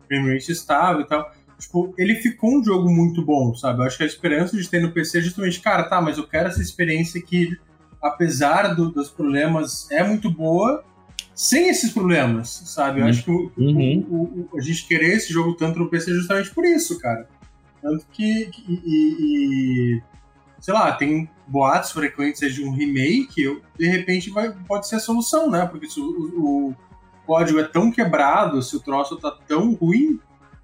[0.08, 3.80] frame rate estável e tal, tipo, ele ficou um jogo muito bom, sabe?
[3.80, 6.26] Eu acho que a esperança de ter no PC é justamente, cara, tá, mas eu
[6.26, 7.56] quero essa experiência que,
[8.02, 10.84] apesar do, dos problemas, é muito boa,
[11.34, 13.00] sem esses problemas, sabe?
[13.00, 13.10] Eu uhum.
[13.10, 14.06] acho que o, uhum.
[14.08, 17.28] o, o, a gente querer esse jogo tanto no PC é justamente por isso, cara.
[17.82, 18.46] Tanto que.
[18.46, 20.02] que e, e,
[20.60, 25.50] sei lá, tem boatos frequentes de um remake, de repente vai, pode ser a solução,
[25.50, 25.66] né?
[25.66, 26.74] Porque se o, o
[27.26, 30.18] código é tão quebrado, se o troço tá tão ruim,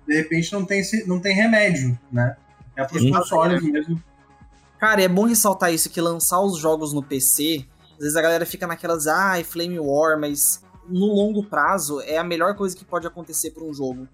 [0.07, 2.37] de repente não tem, não tem remédio, né?
[2.77, 4.03] É para os consoles mesmo.
[4.79, 8.45] Cara, é bom ressaltar isso, que lançar os jogos no PC, às vezes a galera
[8.45, 13.07] fica naquelas, ah, Flame War, mas no longo prazo é a melhor coisa que pode
[13.07, 14.09] acontecer para um jogo.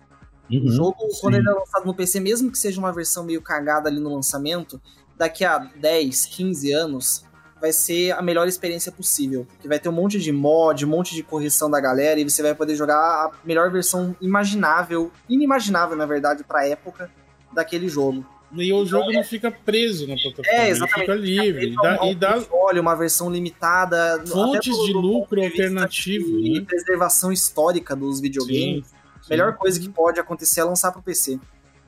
[0.50, 1.20] Uhum, o jogo, sim.
[1.20, 4.14] quando ele é lançado no PC, mesmo que seja uma versão meio cagada ali no
[4.14, 4.80] lançamento,
[5.16, 7.24] daqui a 10, 15 anos,
[7.60, 9.46] vai ser a melhor experiência possível.
[9.48, 12.42] Porque vai ter um monte de mod, um monte de correção da galera, e você
[12.42, 17.10] vai poder jogar a melhor versão imaginável, inimaginável, na verdade, pra época
[17.52, 18.24] daquele jogo.
[18.52, 20.94] E o jogo não fica preso na plataforma, é, exatamente.
[20.94, 21.74] ele fica livre.
[22.04, 22.42] E dá.
[22.50, 24.22] Olha, uma versão limitada.
[24.26, 26.38] Fontes de lucro alternativo.
[26.40, 26.64] E né?
[26.66, 28.86] preservação histórica dos videogames.
[28.86, 29.28] Sim, sim.
[29.30, 31.38] Melhor coisa que pode acontecer é lançar pro PC.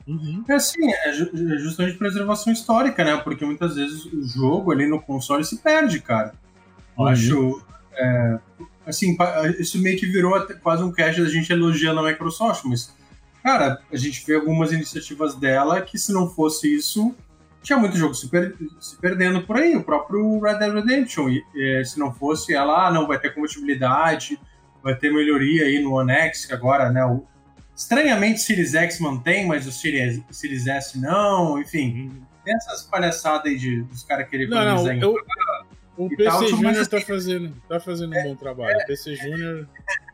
[0.07, 0.43] Uhum.
[0.49, 3.17] É assim, é, é justamente preservação histórica, né?
[3.17, 6.33] Porque muitas vezes o jogo ali no console se perde, cara.
[6.97, 7.07] Uhum.
[7.07, 7.65] acho.
[7.93, 8.39] É,
[8.85, 9.15] assim,
[9.59, 12.95] isso meio que virou quase um cast da gente elogiando a Microsoft, mas,
[13.43, 17.13] cara, a gente vê algumas iniciativas dela que se não fosse isso,
[17.61, 19.75] tinha muito jogo se, per se perdendo por aí.
[19.75, 23.33] O próprio Red Dead Redemption, e, e, se não fosse ela, ah, não, vai ter
[23.33, 24.39] compatibilidade,
[24.83, 27.23] vai ter melhoria aí no One X, agora, né, o,
[27.81, 32.11] Estranhamente, o Series X mantém, mas o Series, o Series S não, enfim.
[32.45, 35.15] Tem essas palhaçadas aí de, dos caras quererem não, não, eu,
[35.97, 38.79] O PC tal, Júnior tá assim, fazendo, tá fazendo é, um bom trabalho.
[38.79, 39.67] É, o PC Júnior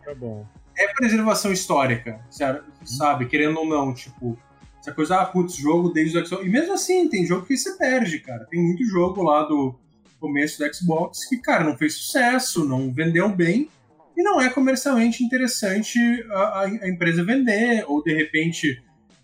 [0.06, 0.48] tá bom.
[0.78, 3.26] É preservação histórica, sabe?
[3.26, 3.30] Uhum.
[3.30, 4.40] Querendo ou não, tipo,
[4.80, 6.46] essa coisa, ah, putz, jogo desde o Xbox.
[6.46, 8.46] E mesmo assim, tem jogo que você perde, cara.
[8.46, 9.78] Tem muito jogo lá do
[10.22, 13.70] começo do Xbox que, cara, não fez sucesso, não vendeu bem
[14.18, 16.00] e não é comercialmente interessante
[16.32, 18.82] a, a, empresa vender, ou de repente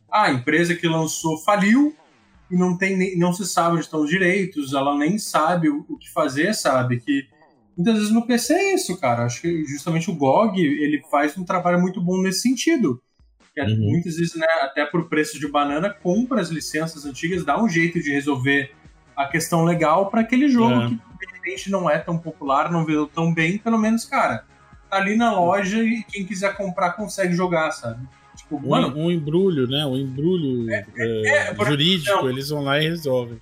[0.09, 1.95] a empresa que lançou faliu
[2.51, 5.97] e não, tem, não se sabe onde estão os direitos, ela nem sabe o, o
[5.97, 6.99] que fazer, sabe?
[6.99, 7.25] Que
[7.75, 9.25] muitas vezes no PC é isso, cara.
[9.25, 13.01] Acho que justamente o GOG ele faz um trabalho muito bom nesse sentido.
[13.57, 13.93] É, uhum.
[13.93, 17.99] Muitas vezes, né, até por preço de banana, compra as licenças antigas, dá um jeito
[17.99, 18.71] de resolver
[19.15, 20.87] a questão legal para aquele jogo é.
[20.87, 24.45] que de repente não é tão popular, não vendeu tão bem, pelo menos, cara
[24.93, 28.07] tá ali na loja e quem quiser comprar consegue jogar, sabe?
[28.35, 29.85] Tipo, um, mano, um embrulho, né?
[29.85, 33.39] Um embrulho é, é, é, jurídico, exemplo, eles vão lá e resolvem.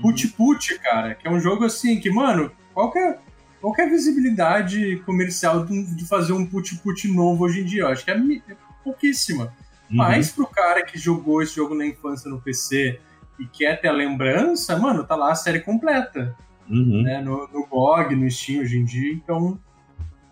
[0.00, 3.18] Put Put, cara, que é um jogo assim que, mano, qual que é,
[3.60, 7.82] qual que é a visibilidade comercial de fazer um Put Put novo hoje em dia?
[7.82, 9.44] Eu acho que é, é pouquíssima.
[9.44, 9.96] Uhum.
[9.96, 12.98] Mas pro cara que jogou esse jogo na infância no PC
[13.38, 16.34] e quer ter a lembrança, mano, tá lá a série completa.
[16.68, 17.02] Uhum.
[17.02, 19.60] Né, no, no GOG, no Steam hoje em dia, então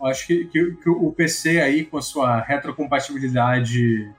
[0.05, 4.11] acho que, que, que, o PC aí, com a sua retrocompatibilidade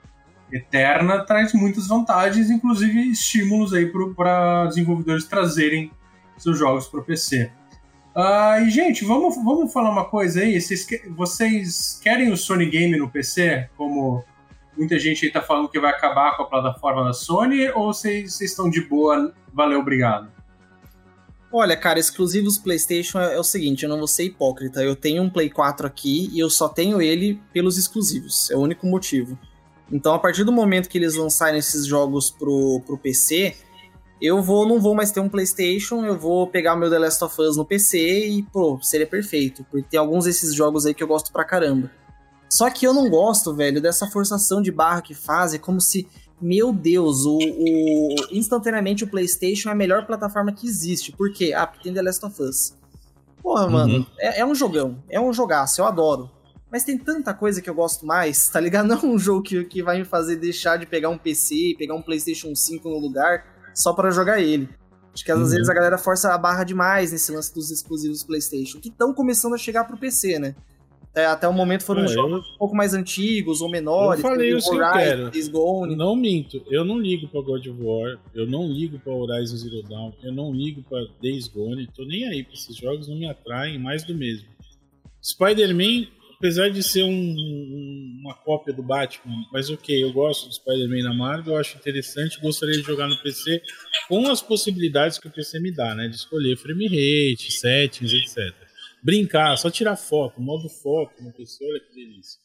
[0.51, 5.91] eterna, traz muitas vantagens, inclusive estímulos aí para desenvolvedores trazerem
[6.37, 7.51] seus jogos para o PC.
[8.15, 10.61] Uh, e, gente, vamos, vamos falar uma coisa aí.
[10.61, 13.69] Vocês, vocês querem o Sony Game no PC?
[13.75, 14.23] Como
[14.77, 18.33] muita gente aí tá falando que vai acabar com a plataforma da Sony, ou vocês,
[18.33, 19.33] vocês estão de boa?
[19.51, 20.32] Valeu, obrigado.
[21.55, 24.81] Olha, cara, exclusivos PlayStation é, é, o seguinte, eu não vou ser hipócrita.
[24.81, 28.49] Eu tenho um Play 4 aqui e eu só tenho ele pelos exclusivos.
[28.49, 29.37] É o único motivo.
[29.91, 33.55] Então, a partir do momento que eles lançarem esses jogos pro, pro PC,
[34.19, 37.39] eu vou não vou mais ter um PlayStation, eu vou pegar meu The Last of
[37.39, 39.63] Us no PC e, pô, seria perfeito.
[39.69, 41.91] Porque tem alguns desses jogos aí que eu gosto pra caramba.
[42.49, 46.07] Só que eu não gosto, velho, dessa forçação de barra que fazem, como se
[46.43, 51.13] meu Deus, o, o, instantaneamente o PlayStation é a melhor plataforma que existe.
[51.13, 51.53] Por quê?
[51.55, 52.77] Ah, porque tem The Last of Us.
[53.41, 53.71] Porra, uhum.
[53.71, 56.29] mano, é, é, um jogão, é um jogaço, eu adoro.
[56.69, 58.87] Mas tem tanta coisa que eu gosto mais, tá ligado?
[58.87, 61.95] Não é um jogo que, que vai me fazer deixar de pegar um PC, pegar
[61.95, 64.67] um PlayStation 5 no lugar só para jogar ele.
[65.13, 65.47] Acho que às uhum.
[65.47, 69.53] vezes a galera força a barra demais nesse lance dos exclusivos PlayStation, que estão começando
[69.53, 70.55] a chegar pro PC, né?
[71.15, 72.53] É, até o momento foram jogos eu...
[72.55, 74.23] um pouco mais antigos ou menores.
[74.23, 75.31] Eu falei o que eu quero.
[75.51, 75.95] Gone.
[75.95, 79.83] Não minto, eu não ligo pra God of War, eu não ligo pra Horizon Zero
[79.83, 83.29] Dawn, eu não ligo pra Days Gone, tô nem aí pra esses jogos, não me
[83.29, 84.47] atraem, mais do mesmo.
[85.21, 86.07] Spider-Man,
[86.39, 91.13] apesar de ser um, uma cópia do Batman, mas ok, eu gosto do Spider-Man na
[91.13, 93.61] Marvel, eu acho interessante, gostaria de jogar no PC
[94.07, 96.07] com as possibilidades que o PC me dá, né?
[96.07, 98.72] De escolher frame rate, settings, etc
[99.03, 102.39] brincar, só tirar foto, modo foto uma pessoa, olha que delícia.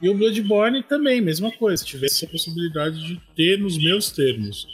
[0.00, 4.66] E o Bloodborne também, mesma coisa, se tivesse essa possibilidade de ter nos meus termos.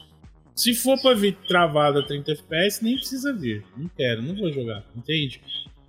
[0.55, 3.65] Se for para vir travado a 30 FPS, nem precisa vir.
[3.77, 5.41] Não quero, não vou jogar, entende?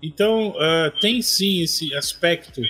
[0.01, 2.61] Então, uh, tem sim esse aspecto,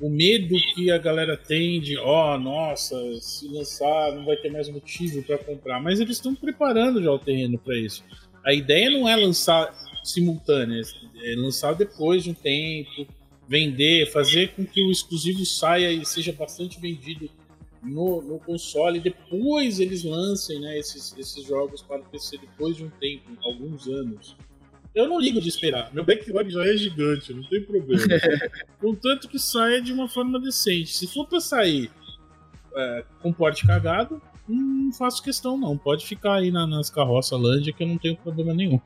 [0.00, 4.50] o medo que a galera tem de, ó, oh, nossa, se lançar não vai ter
[4.50, 5.80] mais motivo para comprar.
[5.80, 8.02] Mas eles estão preparando já o terreno para isso.
[8.44, 9.72] A ideia não é lançar
[10.02, 13.06] simultâneas, é lançar depois de um tempo,
[13.48, 17.30] vender, fazer com que o exclusivo saia e seja bastante vendido
[17.82, 22.84] no, no console, depois eles lancem né, esses, esses jogos para o PC depois de
[22.84, 24.36] um tempo, alguns anos.
[24.94, 25.92] Eu não ligo de esperar.
[25.92, 28.02] Meu backlog já é gigante, não tem problema.
[28.78, 30.94] Contanto que saia de uma forma decente.
[30.94, 31.90] Se for para sair
[32.74, 35.78] é, com porte cagado, não faço questão não.
[35.78, 38.78] Pode ficar aí na, nas carroças Lândia que eu não tenho problema nenhum.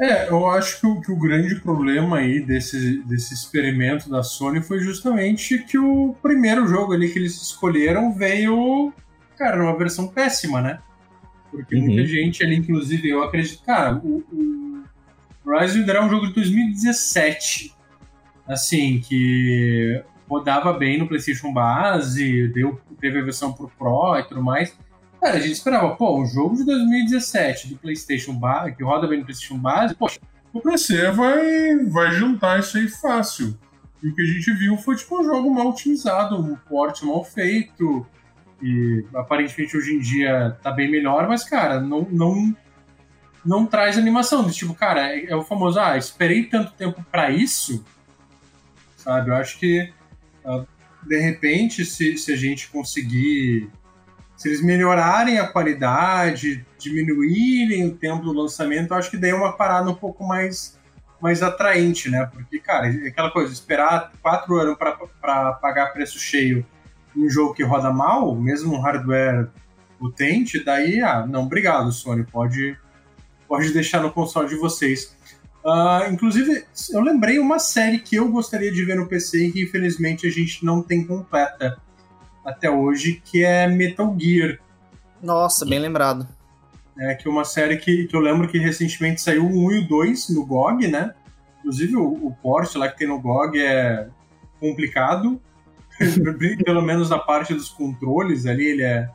[0.00, 4.62] É, eu acho que o, que o, grande problema aí desse, desse experimento da Sony
[4.62, 8.92] foi justamente que o primeiro jogo ali que eles escolheram veio,
[9.36, 10.78] cara, numa versão péssima, né?
[11.50, 11.86] Porque uhum.
[11.86, 16.34] muita gente ali, inclusive eu acredito, cara, o, o Rise of é um jogo de
[16.34, 17.74] 2017,
[18.46, 24.42] assim, que rodava bem no PlayStation base, deu, teve a versão pro Pro e tudo
[24.42, 24.78] mais.
[25.20, 29.18] Cara, a gente esperava, pô, um jogo de 2017 do PlayStation base, que roda bem
[29.18, 30.20] no PlayStation base, poxa,
[30.52, 33.58] o PC vai, vai juntar isso aí fácil.
[34.02, 37.24] E o que a gente viu foi tipo um jogo mal otimizado, um porte mal
[37.24, 38.06] feito.
[38.62, 42.56] E aparentemente hoje em dia tá bem melhor, mas, cara, não, não,
[43.44, 44.48] não traz animação.
[44.50, 47.84] Tipo, cara, é, é o famoso, ah, esperei tanto tempo para isso,
[48.96, 49.30] sabe?
[49.30, 49.92] Eu acho que,
[50.44, 50.64] ah,
[51.02, 53.68] de repente, se, se a gente conseguir
[54.38, 59.34] se eles melhorarem a qualidade, diminuírem o tempo do lançamento, eu acho que daí é
[59.34, 60.78] uma parada um pouco mais,
[61.20, 62.30] mais atraente, né?
[62.32, 66.64] Porque, cara, é aquela coisa, esperar quatro anos para pagar preço cheio
[67.16, 69.48] um jogo que roda mal, mesmo um hardware
[69.98, 72.78] potente, daí, ah, não, obrigado, Sony, pode,
[73.48, 75.16] pode deixar no console de vocês.
[75.64, 79.62] Uh, inclusive, eu lembrei uma série que eu gostaria de ver no PC e que
[79.64, 81.76] infelizmente a gente não tem completa
[82.48, 84.58] até hoje, que é Metal Gear.
[85.22, 86.26] Nossa, bem lembrado.
[86.98, 89.78] É, que é uma série que, que eu lembro que recentemente saiu o 1 e
[89.80, 91.14] o 2 no GOG, né?
[91.58, 94.08] Inclusive o, o port lá que tem no GOG é
[94.58, 95.40] complicado,
[96.64, 99.08] pelo menos na parte dos controles ali, ele é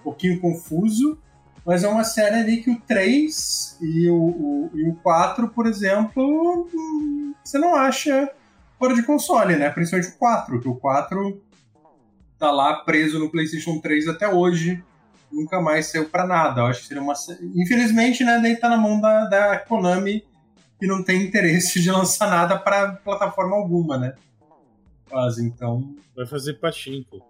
[0.00, 1.18] um pouquinho confuso,
[1.64, 5.66] mas é uma série ali que o 3 e o, o, e o 4, por
[5.66, 8.30] exemplo, hum, você não acha
[8.78, 9.70] fora de console, né?
[9.70, 11.40] Principalmente o 4, que o 4
[12.44, 14.82] tá lá preso no PlayStation 3 até hoje.
[15.32, 16.60] Nunca mais saiu para nada.
[16.60, 17.14] Eu acho que seria uma.
[17.56, 18.38] Infelizmente, né?
[18.40, 20.22] Daí tá na mão da, da Konami,
[20.78, 24.14] que não tem interesse de lançar nada para plataforma alguma, né?
[25.08, 25.94] Quase, então.
[26.14, 27.24] Vai fazer Pachinko.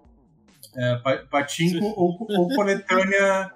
[0.76, 0.96] É,
[1.30, 3.52] Pachinko ou, ou coletânea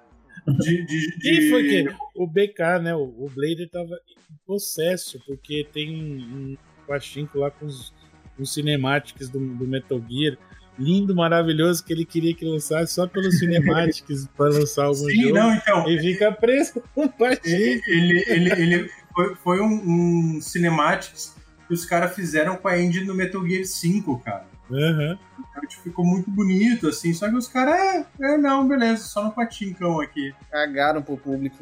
[0.47, 0.85] de.
[0.85, 1.19] de, de...
[1.19, 1.95] Quem foi que?
[2.15, 2.95] O BK, né?
[2.95, 3.99] O, o Blader tava
[4.31, 6.57] em processo, porque tem um,
[6.87, 7.93] Pachinko lá com os,
[8.39, 10.37] os cinematics do, do Metal Gear
[10.79, 15.35] lindo, maravilhoso que ele queria que lançasse só pelos cinematics para lançar algum Sim, jogo.
[15.35, 17.13] Não, então, e fica preso com o
[17.43, 21.35] Ele, ele, ele, foi, foi um, um cinematics
[21.67, 24.47] que os caras fizeram com a engine do Metal Gear 5, cara.
[24.69, 25.17] Uhum.
[25.39, 29.23] Então, tipo, ficou muito bonito, assim, só que os caras, é, é, não, beleza, só
[29.23, 30.33] no patincão aqui.
[30.49, 31.57] Cagaram pro público.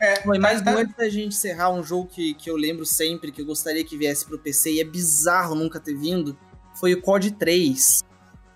[0.00, 3.30] É, Foi mais tá, antes da gente encerrar um jogo que, que eu lembro sempre,
[3.30, 6.36] que eu gostaria que viesse pro PC, e é bizarro nunca ter vindo,
[6.74, 8.02] foi o COD 3.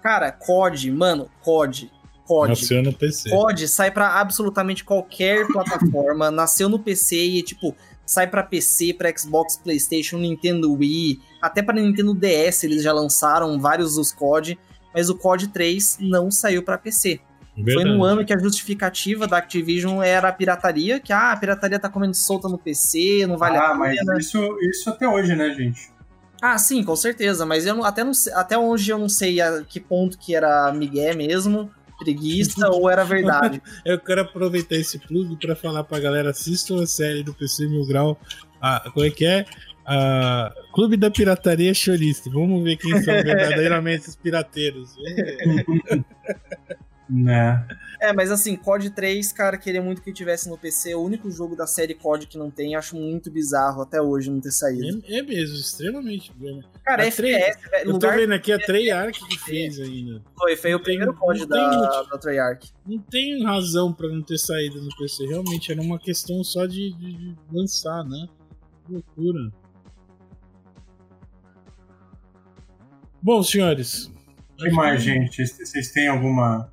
[0.03, 1.91] Cara, COD, mano, COD.
[2.27, 2.49] COD.
[2.51, 3.31] Nasceu no PC.
[3.31, 7.75] COD sai para absolutamente qualquer plataforma, nasceu no PC e, tipo,
[8.05, 13.59] sai para PC, para Xbox, PlayStation, Nintendo Wii, até para Nintendo DS eles já lançaram
[13.61, 14.59] vários dos COD,
[14.95, 17.21] mas o COD 3 não saiu para PC.
[17.57, 17.75] Verdade.
[17.75, 21.79] Foi no ano que a justificativa da Activision era a pirataria, que ah, a pirataria
[21.79, 24.03] tá comendo solta no PC, não vale ah, a pena.
[24.03, 25.91] Ah, mas isso, isso até hoje, né, gente?
[26.41, 29.81] Ah, sim, com certeza, mas eu até, não, até hoje eu não sei a que
[29.81, 33.63] ponto que era migué mesmo, preguiça ou era verdade.
[33.85, 37.87] eu quero aproveitar esse plug para falar pra galera, assistam a série do PC Mil
[37.87, 38.19] Grau,
[38.61, 39.45] ah, como é que é?
[39.87, 42.29] Ah, Clube da Pirataria Chorista.
[42.29, 44.97] Vamos ver quem são verdadeiramente os pirateiros.
[47.09, 47.65] Né?
[48.01, 50.95] É, mas assim, COD 3, cara, queria muito que tivesse no PC.
[50.95, 54.41] O único jogo da série COD que não tem, acho muito bizarro até hoje não
[54.41, 55.03] ter saído.
[55.07, 56.33] É, é mesmo, extremamente.
[56.85, 57.91] Cara, a é FPS, velho.
[57.91, 60.21] Eu tô vendo aqui a Treyarch que fez ainda.
[60.37, 62.73] Foi, foi o primeiro COD da, da Treyarch.
[62.85, 65.27] Não tem razão pra não ter saído no PC.
[65.27, 68.29] Realmente, era uma questão só de, de, de lançar, né?
[68.85, 69.53] Que loucura.
[73.23, 74.11] Bom, senhores.
[74.59, 75.47] O que mais, gente?
[75.47, 76.73] Vocês têm alguma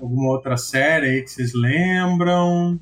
[0.00, 2.78] Alguma outra série aí que vocês lembram?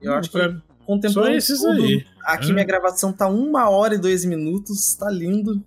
[0.00, 0.38] Eu acho que
[0.86, 2.04] contemplando Só esses tudo, aí.
[2.24, 5.64] Aqui minha gravação tá uma hora e dois minutos, tá lindo.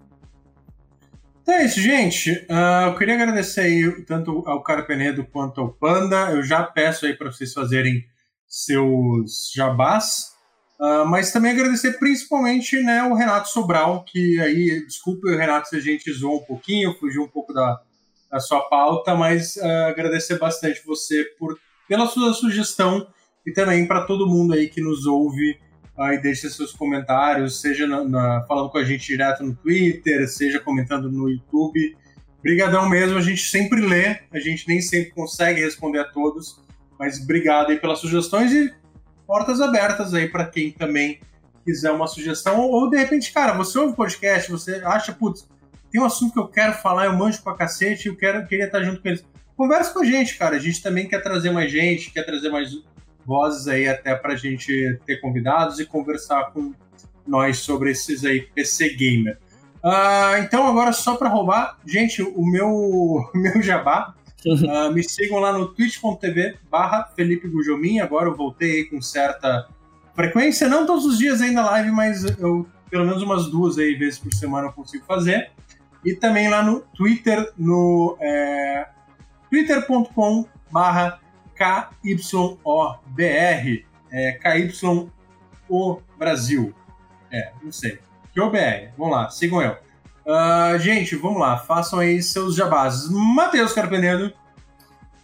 [1.42, 2.32] Então é isso, gente.
[2.50, 6.32] Uh, eu queria agradecer aí tanto ao Carpenedo quanto ao Panda.
[6.32, 8.06] Eu já peço aí para vocês fazerem
[8.48, 10.34] seus jabás.
[10.80, 15.76] Uh, mas também agradecer principalmente né, o Renato Sobral, que aí, desculpe o Renato se
[15.78, 17.80] a gente zoou um pouquinho, fugiu um pouco da,
[18.34, 21.58] a sua pauta, mas uh, agradecer bastante você por
[21.88, 23.08] pela sua sugestão
[23.46, 25.60] e também para todo mundo aí que nos ouve
[25.98, 30.28] uh, e deixa seus comentários, seja na, na, falando com a gente direto no Twitter,
[30.28, 31.96] seja comentando no YouTube.
[32.40, 36.60] Obrigadão mesmo, a gente sempre lê, a gente nem sempre consegue responder a todos,
[37.00, 38.74] mas obrigado aí pelas sugestões e
[39.28, 41.20] portas abertas aí para quem também
[41.64, 45.48] quiser uma sugestão ou, ou de repente, cara, você ouve o podcast, você acha, putz,
[45.94, 48.82] tem um assunto que eu quero falar, eu manjo pra cacete, eu quero, queria estar
[48.82, 49.24] junto com eles.
[49.56, 50.56] Conversa com a gente, cara.
[50.56, 52.72] A gente também quer trazer mais gente, quer trazer mais
[53.24, 56.74] vozes aí até pra gente ter convidados e conversar com
[57.28, 59.38] nós sobre esses aí PC Gamer.
[59.84, 64.16] Uh, então, agora só para roubar, gente, o meu, meu jabá.
[64.44, 68.00] Uh, me sigam lá no twitch.tv barra Felipe Gujomin.
[68.00, 69.68] Agora eu voltei aí com certa
[70.16, 74.20] frequência, não todos os dias ainda live, mas eu pelo menos umas duas aí vezes
[74.20, 75.52] por semana eu consigo fazer.
[76.06, 78.88] E também lá no Twitter, no é,
[79.50, 81.20] twitter.com barra
[81.56, 82.66] KYOBR.
[84.12, 86.74] É, KYO Brasil.
[87.32, 88.00] É, não sei.
[88.36, 88.92] QOBR.
[88.98, 89.78] Vamos lá, sigam eu.
[90.26, 93.10] Uh, gente, vamos lá, façam aí seus jabás.
[93.10, 94.34] Matheus Carpenedo.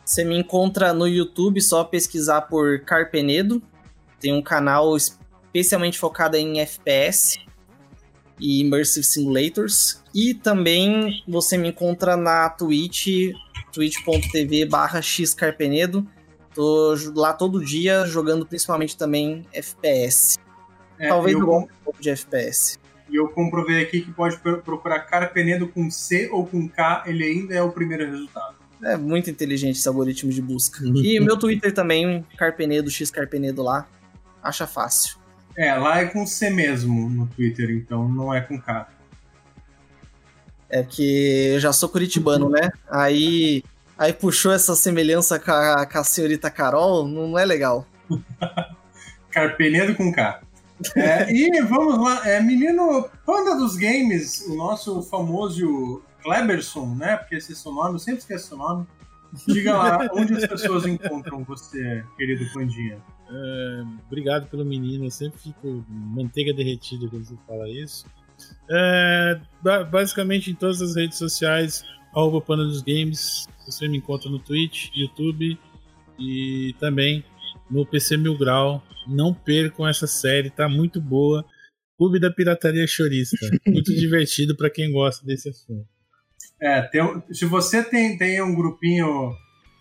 [0.04, 3.62] Você me encontra no YouTube, só pesquisar por Carpenedo.
[4.20, 7.40] Tem um canal especialmente focado em FPS
[8.40, 10.04] e Immersive Simulators.
[10.14, 13.34] E também você me encontra na Twitch,
[13.72, 16.08] twitch.tv barra xcarpenedo.
[16.54, 20.38] Tô lá todo dia jogando principalmente também FPS.
[20.98, 22.78] É, Talvez eu um pouco de FPS.
[23.10, 27.56] E eu comprovei aqui que pode procurar Carpenedo com C ou com K, ele ainda
[27.56, 28.56] é o primeiro resultado.
[28.84, 30.80] É muito inteligente esse algoritmo de busca.
[30.86, 33.88] e meu Twitter também, Carpenedo, X Carpenedo lá.
[34.42, 35.19] Acha fácil.
[35.58, 38.88] É, lá é com C mesmo no Twitter, então não é com K.
[40.70, 42.72] É que eu já sou curitibano, né?
[42.90, 43.64] Aí,
[43.98, 47.86] aí puxou essa semelhança com a, com a senhorita Carol, não é legal.
[49.32, 50.42] Carpenedo com K.
[50.96, 57.18] É, e vamos lá, é, menino Panda dos Games, o nosso famoso Kleberson, né?
[57.18, 58.86] Porque esse é seu nome, eu sempre esqueço seu nome.
[59.48, 62.98] Diga lá, onde as pessoas encontram você, querido Pandinha?
[63.32, 68.06] É, obrigado pelo menino, eu sempre fico manteiga derretida quando você fala isso.
[68.70, 69.40] É,
[69.92, 71.84] basicamente em todas as redes sociais,
[72.16, 75.58] arroba Panda dos Games, você me encontra no Twitch, YouTube
[76.18, 77.24] e também
[77.70, 78.84] no PC Mil Grau.
[79.08, 81.46] Não percam essa série, tá muito boa.
[81.98, 83.38] Clube da Pirataria Chorista.
[83.68, 85.86] Muito divertido para quem gosta desse assunto.
[86.62, 87.02] É, tem,
[87.32, 89.34] se você tem, tem um grupinho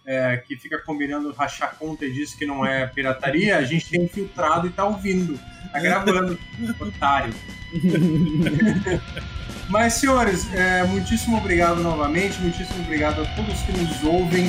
[0.09, 4.05] é, que fica combinando rachar conta e diz que não é pirataria, a gente tem
[4.05, 5.39] infiltrado e tá ouvindo.
[5.71, 6.39] Tá gravando,
[6.81, 7.35] otário.
[9.69, 14.47] Mas, senhores, é, muitíssimo obrigado novamente, muitíssimo obrigado a todos que nos ouvem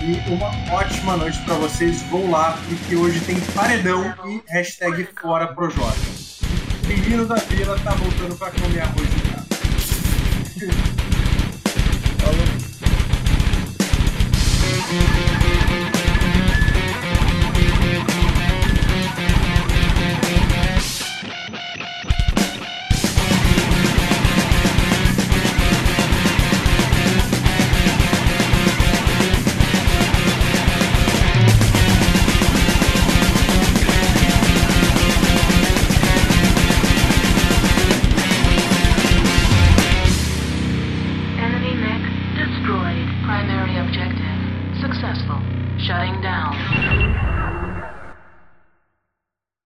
[0.00, 2.02] e uma ótima noite para vocês.
[2.02, 5.98] Vão lá, porque hoje tem paredão e hashtag fora Projota.
[6.86, 11.00] Menino da Vila tá voltando para comer arroz de casa.
[14.90, 15.39] Thank you.